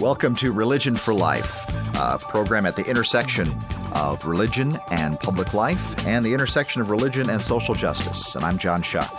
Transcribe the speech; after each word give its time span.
Welcome 0.00 0.34
to 0.36 0.50
Religion 0.50 0.96
for 0.96 1.12
Life, 1.12 1.68
a 1.94 2.18
program 2.18 2.64
at 2.64 2.74
the 2.74 2.88
intersection 2.88 3.54
of 3.92 4.24
religion 4.24 4.78
and 4.90 5.20
public 5.20 5.52
life 5.52 6.06
and 6.06 6.24
the 6.24 6.32
intersection 6.32 6.80
of 6.80 6.88
religion 6.88 7.28
and 7.28 7.42
social 7.42 7.74
justice. 7.74 8.34
And 8.34 8.42
I'm 8.42 8.56
John 8.56 8.80
Shuck. 8.80 9.10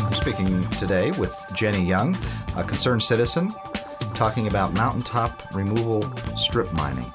I'm 0.00 0.14
speaking 0.14 0.68
today 0.70 1.12
with 1.12 1.40
Jenny 1.54 1.86
Young, 1.86 2.18
a 2.56 2.64
concerned 2.64 3.04
citizen, 3.04 3.54
talking 4.16 4.48
about 4.48 4.72
mountaintop 4.72 5.54
removal 5.54 6.02
strip 6.36 6.72
mining. 6.72 7.14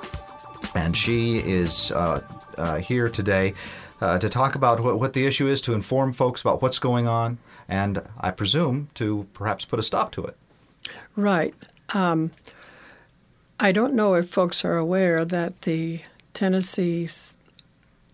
And 0.75 0.95
she 0.95 1.39
is 1.39 1.91
uh, 1.91 2.21
uh, 2.57 2.77
here 2.77 3.09
today 3.09 3.53
uh, 3.99 4.17
to 4.17 4.29
talk 4.29 4.55
about 4.55 4.79
what, 4.79 4.97
what 4.97 5.11
the 5.11 5.25
issue 5.25 5.47
is, 5.47 5.61
to 5.63 5.73
inform 5.73 6.13
folks 6.13 6.39
about 6.39 6.61
what's 6.61 6.79
going 6.79 7.09
on, 7.09 7.37
and 7.71 8.01
I 8.19 8.31
presume 8.31 8.89
to 8.95 9.25
perhaps 9.33 9.63
put 9.63 9.79
a 9.79 9.83
stop 9.83 10.11
to 10.11 10.25
it. 10.25 10.35
Right. 11.15 11.55
Um, 11.93 12.31
I 13.59 13.71
don't 13.71 13.93
know 13.93 14.15
if 14.15 14.29
folks 14.29 14.65
are 14.65 14.77
aware 14.77 15.23
that 15.23 15.61
the 15.61 16.01
Tennessee 16.33 17.07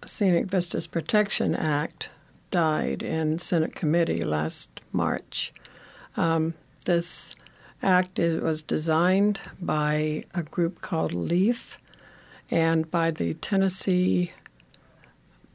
Scenic 0.05 0.45
Vistas 0.45 0.85
Protection 0.85 1.55
Act 1.55 2.11
died 2.51 3.01
in 3.01 3.39
Senate 3.39 3.75
committee 3.75 4.23
last 4.23 4.81
March. 4.91 5.51
Um, 6.15 6.53
this 6.85 7.35
act 7.81 8.19
is, 8.19 8.39
was 8.41 8.61
designed 8.61 9.39
by 9.59 10.23
a 10.35 10.43
group 10.43 10.81
called 10.81 11.13
LEAF 11.13 11.77
and 12.51 12.89
by 12.91 13.09
the 13.09 13.33
Tennessee 13.35 14.31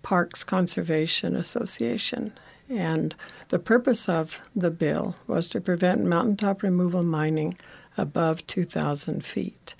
Parks 0.02 0.42
Conservation 0.42 1.36
Association. 1.36 2.32
And 2.78 3.14
the 3.48 3.58
purpose 3.58 4.08
of 4.08 4.40
the 4.56 4.70
bill 4.70 5.16
was 5.26 5.48
to 5.48 5.60
prevent 5.60 6.04
mountaintop 6.04 6.62
removal 6.62 7.02
mining 7.02 7.54
above 7.98 8.46
2,000 8.46 9.24
feet. 9.24 9.74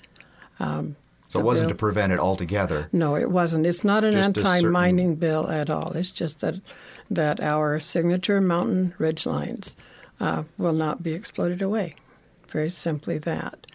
Um, 0.59 0.95
so 1.29 1.39
it 1.39 1.43
wasn't 1.43 1.69
bill, 1.69 1.75
to 1.75 1.79
prevent 1.79 2.13
it 2.13 2.19
altogether. 2.19 2.89
No, 2.91 3.15
it 3.15 3.31
wasn't. 3.31 3.65
It's 3.65 3.83
not 3.83 4.03
an 4.03 4.15
anti-mining 4.15 5.13
certain... 5.13 5.15
bill 5.15 5.49
at 5.49 5.69
all. 5.69 5.93
It's 5.93 6.11
just 6.11 6.41
that 6.41 6.55
that 7.09 7.39
our 7.41 7.79
signature 7.79 8.39
mountain 8.39 8.93
ridge 8.97 9.25
lines 9.25 9.75
uh, 10.19 10.43
will 10.57 10.73
not 10.73 11.03
be 11.03 11.13
exploded 11.13 11.61
away. 11.61 11.95
Very 12.47 12.69
simply 12.69 13.17
that. 13.19 13.67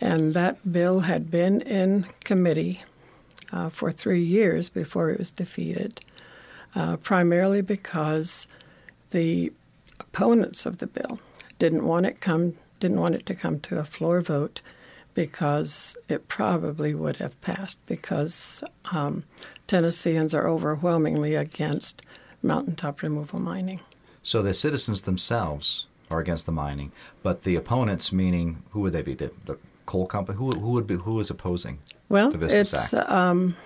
And 0.00 0.34
that 0.34 0.70
bill 0.70 1.00
had 1.00 1.30
been 1.30 1.60
in 1.62 2.06
committee 2.24 2.82
uh, 3.52 3.68
for 3.68 3.90
three 3.90 4.22
years 4.22 4.68
before 4.68 5.10
it 5.10 5.18
was 5.18 5.30
defeated, 5.30 6.00
uh, 6.74 6.96
primarily 6.96 7.62
because 7.62 8.46
the 9.14 9.52
opponents 10.00 10.66
of 10.66 10.78
the 10.78 10.88
bill 10.88 11.20
didn't 11.60 11.86
want 11.86 12.04
it 12.04 12.20
come 12.20 12.52
didn't 12.80 13.00
want 13.00 13.14
it 13.14 13.24
to 13.24 13.34
come 13.34 13.60
to 13.60 13.78
a 13.78 13.84
floor 13.84 14.20
vote 14.20 14.60
because 15.14 15.96
it 16.08 16.26
probably 16.26 16.92
would 16.92 17.16
have 17.16 17.40
passed 17.40 17.78
because 17.86 18.64
um, 18.90 19.22
Tennesseans 19.68 20.34
are 20.34 20.48
overwhelmingly 20.48 21.36
against 21.36 22.02
mountaintop 22.42 23.00
removal 23.00 23.38
mining. 23.38 23.80
So 24.24 24.42
the 24.42 24.52
citizens 24.52 25.02
themselves 25.02 25.86
are 26.10 26.18
against 26.18 26.46
the 26.46 26.52
mining, 26.52 26.90
but 27.22 27.44
the 27.44 27.54
opponents, 27.54 28.10
meaning 28.12 28.64
who 28.72 28.80
would 28.80 28.92
they 28.92 29.02
be? 29.02 29.14
The, 29.14 29.30
the 29.46 29.56
coal 29.86 30.08
company? 30.08 30.36
Who, 30.36 30.50
who 30.50 30.70
would 30.70 30.88
be? 30.88 30.96
Who 30.96 31.20
is 31.20 31.30
opposing? 31.30 31.78
Well, 32.08 32.34
it's 32.42 32.92
um, 32.92 33.56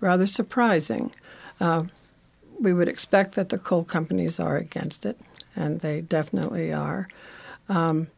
rather 0.00 0.26
surprising. 0.26 1.12
Uh, 1.60 1.84
we 2.60 2.72
would 2.72 2.88
expect 2.88 3.34
that 3.34 3.48
the 3.48 3.58
coal 3.58 3.84
companies 3.84 4.40
are 4.40 4.56
against 4.56 5.06
it, 5.06 5.18
and 5.54 5.80
they 5.80 6.00
definitely 6.00 6.72
are. 6.72 7.08
Um, 7.68 8.08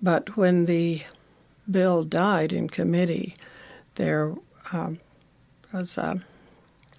but 0.00 0.36
when 0.36 0.66
the 0.66 1.02
bill 1.70 2.04
died 2.04 2.52
in 2.52 2.68
committee, 2.68 3.34
there 3.96 4.34
um, 4.72 5.00
was 5.72 5.98
a, 5.98 6.20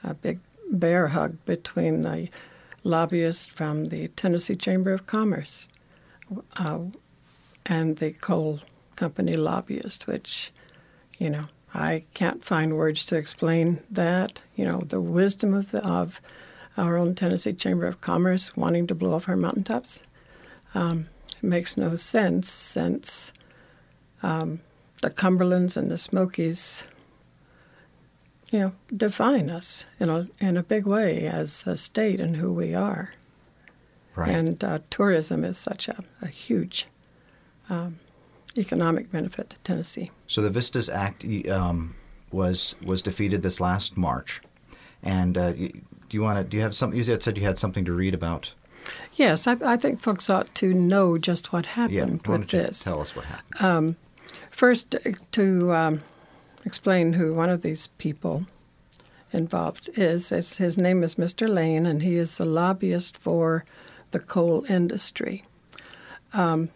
a, 0.04 0.14
big 0.14 0.40
bear 0.72 1.08
hug 1.08 1.38
between 1.46 2.02
the 2.02 2.30
lobbyists 2.84 3.48
from 3.48 3.90
the 3.90 4.10
Tennessee 4.10 4.56
Chamber 4.56 4.92
of 4.92 5.08
Commerce 5.08 5.68
uh, 6.58 6.80
and 7.66 7.98
the 7.98 8.12
coal 8.12 8.60
company 8.96 9.38
lobbyist, 9.38 10.08
which, 10.08 10.52
you 11.18 11.30
know, 11.30 11.46
I 11.74 12.04
can't 12.14 12.44
find 12.44 12.76
words 12.76 13.06
to 13.06 13.16
explain 13.16 13.82
that. 13.92 14.42
You 14.56 14.66
know, 14.66 14.82
the 14.82 15.02
wisdom 15.02 15.54
of 15.54 15.72
the, 15.72 15.86
of 15.86 16.20
our 16.80 16.98
own 16.98 17.14
Tennessee 17.16 17.54
Chamber 17.54 17.86
of 17.86 18.02
Commerce 18.02 18.56
wanting 18.56 18.88
to 18.88 18.96
blow 18.96 19.14
off 19.14 19.30
our 19.30 19.36
mountaintops. 19.36 20.02
Um, 20.74 21.08
it 21.38 21.44
makes 21.44 21.78
no 21.78 21.96
sense 21.96 22.50
since 22.50 23.32
um, 24.24 24.62
the 25.02 25.10
Cumberlands 25.10 25.78
and 25.78 25.90
the 25.90 25.98
Smokies, 25.98 26.86
you 28.52 28.60
know, 28.60 28.72
define 28.96 29.50
us 29.50 29.86
in 30.00 30.10
a 30.10 30.28
in 30.40 30.58
a 30.58 30.64
big 30.64 30.86
way 30.86 31.28
as 31.28 31.66
a 31.68 31.78
state 31.78 32.20
and 32.20 32.36
who 32.36 32.52
we 32.52 32.74
are. 32.74 33.12
Right. 34.16 34.30
And 34.30 34.64
uh, 34.64 34.80
tourism 34.90 35.46
is 35.46 35.58
such 35.58 35.88
a, 35.88 36.04
a 36.22 36.28
huge 36.28 36.88
um, 37.70 38.00
economic 38.58 39.12
benefit 39.12 39.50
to 39.52 39.60
Tennessee. 39.60 40.12
So 40.28 40.42
the 40.42 40.50
Vistas 40.50 40.90
Act 40.90 41.24
um, 41.50 41.96
was 42.32 42.76
was 42.84 43.02
defeated 43.02 43.42
this 43.42 43.60
last 43.60 43.98
March, 43.98 44.42
and 45.04 45.38
uh, 45.38 45.54
do 46.10 46.18
you 46.18 46.22
want 46.22 46.38
to? 46.38 46.44
Do 46.44 46.58
you 46.58 46.64
have 46.64 46.76
something? 46.76 46.98
You 46.98 47.04
said 47.04 47.38
you 47.38 47.44
had 47.44 47.60
something 47.60 47.86
to 47.86 47.94
read 47.94 48.14
about. 48.14 48.52
Yes, 49.14 49.48
I, 49.48 49.58
I 49.64 49.78
think 49.78 50.02
folks 50.02 50.30
ought 50.30 50.54
to 50.56 50.74
know 50.74 51.18
just 51.18 51.54
what 51.54 51.66
happened 51.66 52.22
yeah, 52.26 52.32
with 52.32 52.48
this. 52.48 52.84
Tell 52.84 53.02
us 53.02 53.16
what 53.16 53.26
happened. 53.26 53.62
Um, 53.62 53.96
first, 54.50 54.96
to 55.34 55.74
um, 55.74 56.02
explain 56.66 57.14
who 57.14 57.34
one 57.34 57.50
of 57.50 57.62
these 57.62 57.88
people 57.98 58.46
involved 59.32 59.90
is, 59.96 60.32
is, 60.32 60.58
his 60.58 60.78
name 60.78 61.04
is 61.04 61.16
Mr. 61.16 61.48
Lane, 61.48 61.86
and 61.86 62.02
he 62.02 62.16
is 62.16 62.38
the 62.38 62.46
lobbyist 62.46 63.18
for 63.18 63.66
the 64.12 64.20
coal 64.20 64.66
industry. 64.70 65.44
Um, 66.34 66.70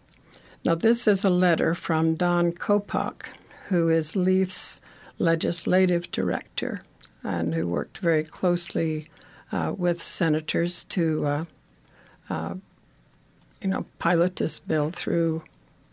now, 0.64 0.74
this 0.74 1.08
is 1.08 1.24
a 1.24 1.30
letter 1.30 1.74
from 1.74 2.14
Dawn 2.14 2.52
Coppock, 2.52 3.26
who 3.68 3.88
is 3.88 4.14
Leaf's 4.14 4.80
legislative 5.18 6.10
director 6.10 6.82
and 7.22 7.54
who 7.54 7.66
worked 7.66 7.98
very 7.98 8.24
closely 8.24 9.06
uh, 9.06 9.23
with 9.76 10.02
senators 10.02 10.84
to, 10.84 11.26
uh, 11.26 11.44
uh, 12.30 12.54
you 13.60 13.68
know, 13.68 13.86
pilot 13.98 14.36
this 14.36 14.58
bill 14.58 14.90
through 14.90 15.42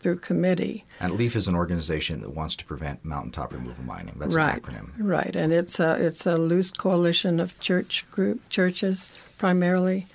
through 0.02 0.18
committee. 0.18 0.84
And 1.00 1.12
LEAF 1.12 1.36
is 1.36 1.48
an 1.48 1.54
organization 1.54 2.20
that 2.22 2.30
wants 2.30 2.56
to 2.56 2.64
prevent 2.64 3.04
mountaintop 3.04 3.52
removal 3.52 3.84
mining. 3.84 4.16
That's 4.18 4.34
right, 4.34 4.54
an 4.54 4.60
acronym. 4.60 4.90
Right, 4.98 5.34
and 5.34 5.52
it's 5.52 5.78
a 5.80 5.94
it's 6.04 6.26
a 6.26 6.36
loose 6.36 6.70
coalition 6.70 7.40
of 7.40 7.58
church 7.60 8.04
group 8.10 8.46
churches 8.48 9.10
primarily 9.38 10.06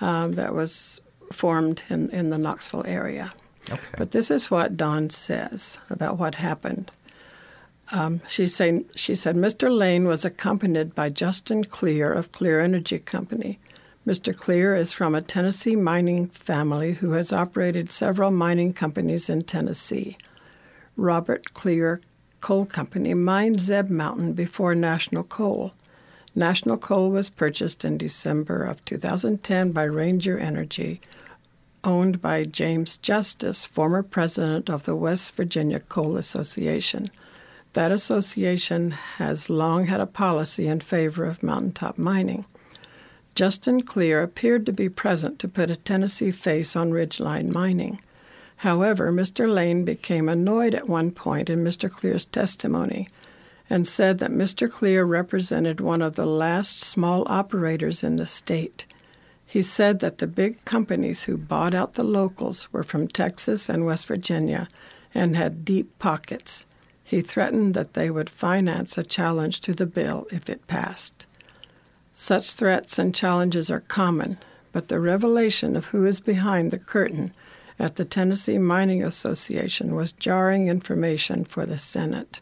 um, 0.00 0.32
that 0.32 0.54
was 0.54 1.00
formed 1.32 1.82
in 1.88 2.10
in 2.10 2.30
the 2.30 2.38
Knoxville 2.38 2.86
area. 2.86 3.32
Okay. 3.70 3.80
But 3.98 4.10
this 4.10 4.30
is 4.30 4.50
what 4.50 4.76
Dawn 4.76 5.10
says 5.10 5.78
about 5.90 6.18
what 6.18 6.34
happened. 6.34 6.90
Um, 7.92 8.20
she, 8.28 8.46
say, 8.46 8.84
she 8.94 9.14
said 9.14 9.34
Mr. 9.34 9.74
Lane 9.74 10.06
was 10.06 10.24
accompanied 10.24 10.94
by 10.94 11.08
Justin 11.08 11.64
Clear 11.64 12.12
of 12.12 12.30
Clear 12.30 12.60
Energy 12.60 13.00
Company. 13.00 13.58
Mr. 14.06 14.34
Clear 14.34 14.74
is 14.76 14.92
from 14.92 15.14
a 15.14 15.20
Tennessee 15.20 15.76
mining 15.76 16.28
family 16.28 16.94
who 16.94 17.12
has 17.12 17.32
operated 17.32 17.90
several 17.90 18.30
mining 18.30 18.72
companies 18.72 19.28
in 19.28 19.42
Tennessee. 19.42 20.16
Robert 20.96 21.52
Clear 21.52 22.00
Coal 22.40 22.64
Company 22.64 23.12
mined 23.12 23.60
Zeb 23.60 23.90
Mountain 23.90 24.32
before 24.32 24.74
National 24.74 25.24
Coal. 25.24 25.72
National 26.34 26.78
Coal 26.78 27.10
was 27.10 27.28
purchased 27.28 27.84
in 27.84 27.98
December 27.98 28.64
of 28.64 28.84
2010 28.84 29.72
by 29.72 29.82
Ranger 29.82 30.38
Energy, 30.38 31.00
owned 31.82 32.22
by 32.22 32.44
James 32.44 32.96
Justice, 32.98 33.64
former 33.64 34.02
president 34.02 34.70
of 34.70 34.84
the 34.84 34.96
West 34.96 35.34
Virginia 35.34 35.80
Coal 35.80 36.16
Association. 36.16 37.10
That 37.74 37.92
association 37.92 38.90
has 38.90 39.48
long 39.48 39.86
had 39.86 40.00
a 40.00 40.06
policy 40.06 40.66
in 40.66 40.80
favor 40.80 41.24
of 41.24 41.42
mountaintop 41.42 41.98
mining. 41.98 42.44
Justin 43.36 43.82
Clear 43.82 44.22
appeared 44.22 44.66
to 44.66 44.72
be 44.72 44.88
present 44.88 45.38
to 45.38 45.48
put 45.48 45.70
a 45.70 45.76
Tennessee 45.76 46.32
face 46.32 46.74
on 46.74 46.90
ridgeline 46.90 47.52
mining. 47.52 48.00
However, 48.56 49.12
Mr. 49.12 49.50
Lane 49.50 49.84
became 49.84 50.28
annoyed 50.28 50.74
at 50.74 50.88
one 50.88 51.12
point 51.12 51.48
in 51.48 51.64
Mr. 51.64 51.90
Clear's 51.90 52.24
testimony 52.26 53.08
and 53.70 53.86
said 53.86 54.18
that 54.18 54.32
Mr. 54.32 54.70
Clear 54.70 55.04
represented 55.04 55.80
one 55.80 56.02
of 56.02 56.16
the 56.16 56.26
last 56.26 56.80
small 56.80 57.24
operators 57.30 58.02
in 58.02 58.16
the 58.16 58.26
state. 58.26 58.84
He 59.46 59.62
said 59.62 60.00
that 60.00 60.18
the 60.18 60.26
big 60.26 60.64
companies 60.64 61.22
who 61.22 61.36
bought 61.36 61.72
out 61.72 61.94
the 61.94 62.04
locals 62.04 62.70
were 62.72 62.82
from 62.82 63.06
Texas 63.06 63.68
and 63.68 63.86
West 63.86 64.06
Virginia 64.06 64.68
and 65.14 65.36
had 65.36 65.64
deep 65.64 65.96
pockets. 66.00 66.66
He 67.10 67.22
threatened 67.22 67.74
that 67.74 67.94
they 67.94 68.08
would 68.08 68.30
finance 68.30 68.96
a 68.96 69.02
challenge 69.02 69.62
to 69.62 69.74
the 69.74 69.84
bill 69.84 70.28
if 70.30 70.48
it 70.48 70.68
passed. 70.68 71.26
Such 72.12 72.52
threats 72.52 73.00
and 73.00 73.12
challenges 73.12 73.68
are 73.68 73.80
common, 73.80 74.38
but 74.70 74.86
the 74.86 75.00
revelation 75.00 75.74
of 75.74 75.86
who 75.86 76.06
is 76.06 76.20
behind 76.20 76.70
the 76.70 76.78
curtain 76.78 77.34
at 77.80 77.96
the 77.96 78.04
Tennessee 78.04 78.58
Mining 78.58 79.02
Association 79.02 79.96
was 79.96 80.12
jarring 80.12 80.68
information 80.68 81.44
for 81.44 81.66
the 81.66 81.80
Senate. 81.80 82.40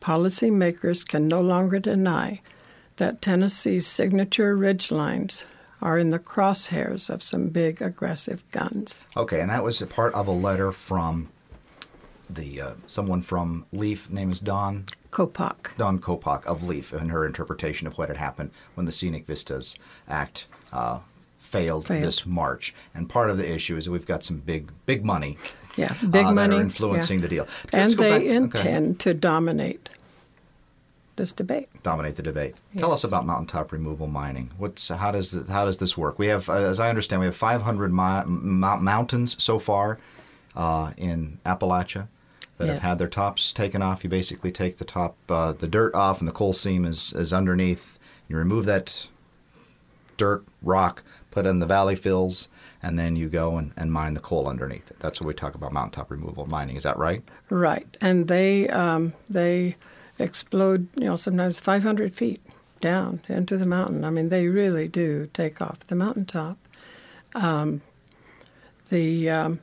Policymakers 0.00 1.06
can 1.06 1.28
no 1.28 1.40
longer 1.40 1.78
deny 1.78 2.40
that 2.96 3.22
Tennessee's 3.22 3.86
signature 3.86 4.56
ridge 4.56 4.90
lines 4.90 5.44
are 5.80 5.98
in 5.98 6.10
the 6.10 6.18
crosshairs 6.18 7.08
of 7.08 7.22
some 7.22 7.46
big 7.46 7.80
aggressive 7.80 8.42
guns. 8.50 9.06
Okay, 9.16 9.40
and 9.40 9.50
that 9.50 9.62
was 9.62 9.80
a 9.80 9.86
part 9.86 10.12
of 10.14 10.26
a 10.26 10.32
letter 10.32 10.72
from 10.72 11.28
the 12.30 12.60
uh, 12.60 12.74
someone 12.86 13.22
from 13.22 13.66
Leaf, 13.72 14.08
name 14.10 14.32
is 14.32 14.40
Dawn 14.40 14.86
Coppock. 15.10 15.76
Dawn 15.76 15.98
Coppock 15.98 16.44
of 16.46 16.62
Leaf, 16.62 16.92
and 16.92 17.10
her 17.10 17.24
interpretation 17.26 17.86
of 17.86 17.96
what 17.98 18.08
had 18.08 18.16
happened 18.16 18.50
when 18.74 18.86
the 18.86 18.92
Scenic 18.92 19.26
Vistas 19.26 19.76
Act 20.08 20.46
uh, 20.72 21.00
failed, 21.38 21.86
Failed. 21.86 22.04
this 22.04 22.26
March. 22.26 22.74
And 22.94 23.08
part 23.08 23.30
of 23.30 23.36
the 23.36 23.48
issue 23.52 23.76
is 23.76 23.84
that 23.84 23.90
we've 23.92 24.06
got 24.06 24.24
some 24.24 24.38
big, 24.38 24.70
big 24.86 25.04
money. 25.04 25.38
Yeah, 25.76 25.92
big 26.10 26.26
uh, 26.26 26.32
money 26.32 26.54
that 26.54 26.60
are 26.60 26.62
influencing 26.62 27.18
yeah. 27.18 27.22
the 27.22 27.28
deal. 27.28 27.48
And 27.72 27.82
Let's 27.82 27.94
go 27.94 28.02
they 28.04 28.10
back- 28.10 28.20
okay. 28.22 28.36
intend 28.36 29.00
to 29.00 29.14
dominate 29.14 29.88
this 31.16 31.30
debate. 31.32 31.68
dominate 31.84 32.16
the 32.16 32.22
debate. 32.24 32.56
Tell 32.76 32.90
us 32.90 33.04
about 33.04 33.24
mountaintop 33.24 33.70
removal 33.70 34.08
mining. 34.08 34.50
What's 34.58 34.88
how 34.88 35.12
does 35.12 35.32
it, 35.34 35.48
how 35.48 35.64
does 35.64 35.78
this 35.78 35.96
work? 35.96 36.18
We 36.18 36.26
have, 36.26 36.48
uh, 36.48 36.54
as 36.54 36.80
I 36.80 36.88
understand, 36.88 37.20
we 37.20 37.26
have 37.26 37.36
500 37.36 37.92
mi- 37.92 38.24
mount- 38.26 38.82
mountains 38.82 39.36
so 39.42 39.60
far 39.60 40.00
uh, 40.56 40.92
in 40.96 41.38
Appalachia 41.46 42.08
that 42.56 42.68
have 42.68 42.82
had 42.82 42.98
their 42.98 43.08
tops 43.08 43.52
taken 43.52 43.82
off. 43.82 44.04
You 44.04 44.10
basically 44.10 44.52
take 44.52 44.78
the 44.78 44.84
top, 44.84 45.16
uh, 45.28 45.52
the 45.52 45.66
dirt 45.66 45.94
off, 45.94 46.20
and 46.20 46.28
the 46.28 46.32
coal 46.32 46.52
seam 46.52 46.84
is 46.84 47.12
is 47.12 47.32
underneath. 47.32 47.98
You 48.28 48.36
remove 48.36 48.66
that 48.66 49.06
dirt, 50.16 50.44
rock, 50.62 51.02
put 51.30 51.46
in 51.46 51.58
the 51.58 51.66
valley 51.66 51.96
fills, 51.96 52.48
and 52.82 52.98
then 52.98 53.16
you 53.16 53.28
go 53.28 53.58
and, 53.58 53.72
and 53.76 53.92
mine 53.92 54.14
the 54.14 54.20
coal 54.20 54.48
underneath 54.48 54.90
it. 54.90 54.98
That's 55.00 55.20
what 55.20 55.26
we 55.26 55.34
talk 55.34 55.54
about 55.54 55.72
mountaintop 55.72 56.10
removal 56.10 56.46
mining. 56.46 56.76
Is 56.76 56.84
that 56.84 56.96
right? 56.96 57.22
Right, 57.50 57.96
and 58.00 58.28
they 58.28 58.68
um, 58.68 59.12
they 59.28 59.76
explode. 60.18 60.88
You 60.96 61.06
know, 61.06 61.16
sometimes 61.16 61.60
500 61.60 62.14
feet 62.14 62.40
down 62.80 63.20
into 63.28 63.56
the 63.56 63.66
mountain. 63.66 64.04
I 64.04 64.10
mean, 64.10 64.28
they 64.28 64.46
really 64.46 64.88
do 64.88 65.28
take 65.32 65.60
off 65.60 65.80
the 65.86 65.96
mountaintop. 65.96 66.58
Um, 67.34 67.80
the 68.90 69.30
um, 69.30 69.60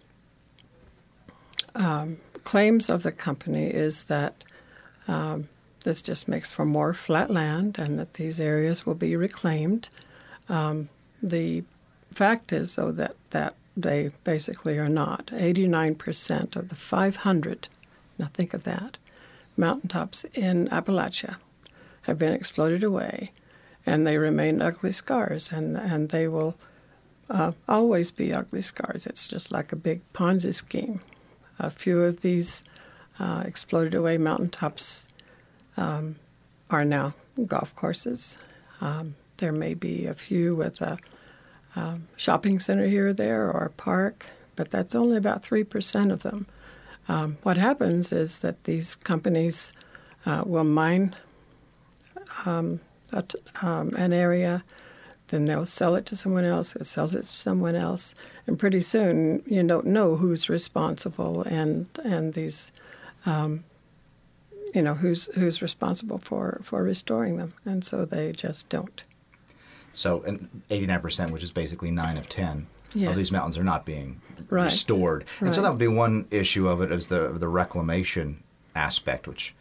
um, 1.76 2.18
claims 2.44 2.90
of 2.90 3.04
the 3.04 3.12
company 3.12 3.68
is 3.68 4.06
that 4.06 4.44
um, 5.08 5.50
this 5.84 6.02
just 6.02 6.28
makes 6.28 6.52
for 6.52 6.66
more 6.66 6.94
flat 6.94 7.32
land, 7.32 7.78
and 7.80 7.98
that 7.98 8.14
these 8.14 8.40
areas 8.40 8.86
will 8.86 8.96
be 8.96 9.16
reclaimed. 9.16 9.90
Um, 10.50 10.90
the 11.22 11.64
fact 12.14 12.52
is, 12.54 12.76
though, 12.76 12.92
that 12.92 13.16
that 13.32 13.56
they 13.76 14.12
basically 14.24 14.78
are 14.78 14.90
not. 14.90 15.28
89% 15.28 16.56
of 16.56 16.70
the 16.70 16.76
500, 16.76 17.68
now 18.18 18.28
think 18.28 18.54
of 18.54 18.64
that, 18.64 18.98
mountaintops 19.58 20.26
in 20.34 20.68
Appalachia 20.70 21.38
have 22.04 22.18
been 22.18 22.34
exploded 22.34 22.84
away, 22.84 23.32
and 23.86 24.06
they 24.06 24.18
remain 24.18 24.62
ugly 24.62 24.92
scars, 24.92 25.52
and, 25.52 25.78
and 25.78 26.10
they 26.10 26.28
will 26.28 26.58
uh, 27.30 27.52
always 27.68 28.12
be 28.12 28.34
ugly 28.34 28.62
scars. 28.62 29.08
It's 29.08 29.28
just 29.28 29.52
like 29.52 29.72
a 29.72 29.78
big 29.78 30.02
Ponzi 30.14 30.54
scheme. 30.54 31.00
A 31.62 31.70
few 31.70 32.02
of 32.02 32.22
these 32.22 32.64
uh, 33.20 33.44
exploded 33.46 33.94
away 33.94 34.18
mountaintops 34.18 35.08
um, 35.78 36.16
are 36.72 36.84
now 36.84 37.14
golf 37.46 37.74
courses. 37.76 38.38
Um, 38.82 39.16
there 39.38 39.52
may 39.52 39.76
be 39.76 40.08
a 40.08 40.16
few 40.16 40.56
with 40.56 40.82
a 40.82 40.98
um, 41.76 42.08
shopping 42.16 42.60
center 42.60 42.88
here 42.88 43.10
or 43.10 43.14
there 43.14 43.50
or 43.52 43.66
a 43.66 43.70
park, 43.70 44.26
but 44.56 44.72
that's 44.72 44.96
only 44.96 45.18
about 45.18 45.44
3% 45.44 46.12
of 46.12 46.24
them. 46.24 46.48
Um, 47.08 47.38
what 47.44 47.58
happens 47.58 48.12
is 48.12 48.40
that 48.40 48.64
these 48.64 48.96
companies 48.96 49.72
uh, 50.26 50.44
will 50.46 50.64
mine 50.64 51.16
um, 52.46 52.80
um, 53.62 53.94
an 53.96 54.14
area, 54.14 54.64
then 55.32 55.46
they'll 55.46 55.66
sell 55.66 55.96
it 55.96 56.06
to 56.08 56.16
someone 56.16 56.46
else 56.46 56.72
who 56.74 56.84
sells 56.84 57.16
it 57.16 57.24
to 57.24 57.28
someone 57.28 57.76
else, 57.76 58.14
and 58.46 58.60
pretty 58.60 58.82
soon 58.82 59.42
you 59.48 59.64
don't 59.64 59.88
know 59.88 60.16
who's 60.16 60.48
responsible 60.50 61.42
and 61.44 61.88
and 62.04 62.34
these, 62.36 62.72
um, 63.26 63.64
you 64.76 64.82
know, 64.84 64.94
who's 64.94 65.26
who's 65.34 65.62
responsible 65.62 66.20
for 66.20 66.60
for 66.64 66.84
restoring 66.84 67.38
them, 67.38 67.54
and 67.66 67.84
so 67.84 68.06
they 68.06 68.32
just 68.32 68.70
don't. 68.70 69.04
So, 69.94 70.22
and 70.22 70.62
89%, 70.70 71.32
which 71.32 71.44
is 71.44 71.52
basically 71.52 71.92
9 71.92 72.16
of 72.16 72.30
10 72.30 72.66
of 73.08 73.18
these 73.18 73.30
mountains 73.32 73.58
are 73.58 73.64
not 73.64 73.86
being 73.86 74.22
Right. 74.50 74.64
restored. 74.66 75.26
And 75.42 75.54
so 75.54 75.62
that 75.62 75.70
would 75.70 75.80
be 75.80 75.88
one 75.88 76.28
issue 76.32 76.68
of 76.70 76.82
it 76.82 76.92
is 76.92 77.08
the 77.08 77.30
the 77.34 77.48
reclamation 77.48 78.44
aspect, 78.76 79.28
which 79.28 79.54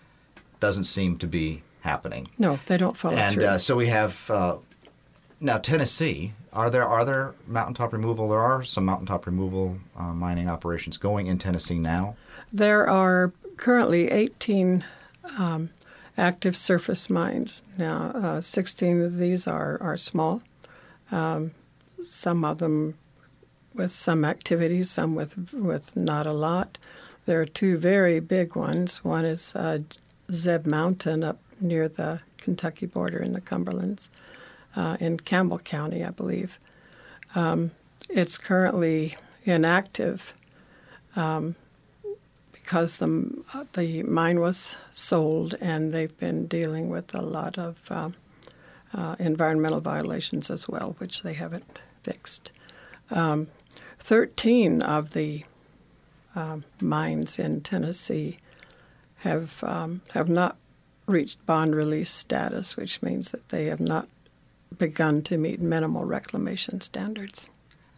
doesn't 0.60 0.84
seem 0.84 1.16
to 1.18 1.26
be 1.26 1.62
happening. 1.80 2.28
No, 2.38 2.60
they 2.66 2.76
don't 2.76 2.96
follow 2.96 3.16
and 3.16 3.34
through. 3.34 3.44
uh, 3.44 3.58
so 3.58 3.74
we 3.76 3.86
have 3.88 4.30
uh, 4.30 4.56
now 5.40 5.58
Tennessee. 5.58 6.32
Are 6.52 6.70
there 6.70 6.84
are 6.84 7.04
there 7.04 7.34
mountaintop 7.46 7.92
removal? 7.92 8.28
There 8.28 8.40
are 8.40 8.64
some 8.64 8.84
mountaintop 8.84 9.26
removal 9.26 9.78
uh, 9.96 10.12
mining 10.12 10.48
operations 10.48 10.96
going 10.96 11.26
in 11.26 11.38
Tennessee 11.38 11.78
now. 11.78 12.16
There 12.52 12.88
are 12.88 13.32
currently 13.56 14.10
18 14.10 14.84
um, 15.38 15.70
active 16.16 16.56
surface 16.56 17.08
mines. 17.08 17.62
Now, 17.78 18.10
uh, 18.14 18.40
16 18.40 19.02
of 19.02 19.16
these 19.16 19.46
are, 19.46 19.78
are 19.80 19.96
small, 19.96 20.42
um, 21.10 21.52
some 22.02 22.44
of 22.44 22.58
them 22.58 22.94
with 23.74 23.92
some 23.92 24.24
activity, 24.24 24.84
some 24.84 25.14
with, 25.14 25.52
with 25.52 25.96
not 25.96 26.26
a 26.26 26.32
lot. 26.32 26.78
There 27.26 27.40
are 27.40 27.46
two 27.46 27.78
very 27.78 28.20
big 28.20 28.56
ones. 28.56 29.04
One 29.04 29.24
is 29.24 29.54
uh, 29.54 29.80
Zeb 30.32 30.66
Mountain 30.66 31.22
up 31.22 31.38
near 31.60 31.88
the 31.88 32.20
Kentucky 32.38 32.86
border 32.86 33.18
in 33.18 33.32
the 33.32 33.40
Cumberlands, 33.40 34.10
uh, 34.76 34.96
in 35.00 35.18
Campbell 35.18 35.58
County, 35.58 36.04
I 36.04 36.10
believe. 36.10 36.58
Um, 37.34 37.70
it's 38.08 38.38
currently 38.38 39.16
inactive 39.44 40.34
because 42.52 42.98
the 42.98 43.44
uh, 43.54 43.64
the 43.72 44.02
mine 44.04 44.40
was 44.40 44.76
sold, 44.90 45.54
and 45.60 45.92
they've 45.92 46.16
been 46.18 46.46
dealing 46.46 46.88
with 46.88 47.14
a 47.14 47.22
lot 47.22 47.58
of 47.58 47.78
uh, 47.90 48.10
uh, 48.94 49.16
environmental 49.18 49.80
violations 49.80 50.50
as 50.50 50.68
well, 50.68 50.94
which 50.98 51.22
they 51.22 51.34
haven't 51.34 51.80
fixed. 52.02 52.52
Um, 53.10 53.48
Thirteen 53.98 54.82
of 54.82 55.12
the 55.12 55.44
um, 56.34 56.64
mines 56.80 57.38
in 57.38 57.60
Tennessee 57.60 58.38
have 59.16 59.62
um, 59.62 60.00
have 60.12 60.28
not 60.28 60.56
reached 61.06 61.44
bond 61.44 61.74
release 61.74 62.10
status, 62.10 62.76
which 62.76 63.02
means 63.02 63.30
that 63.32 63.50
they 63.50 63.66
have 63.66 63.80
not 63.80 64.08
begun 64.78 65.22
to 65.22 65.36
meet 65.36 65.60
minimal 65.60 66.04
reclamation 66.04 66.80
standards. 66.80 67.48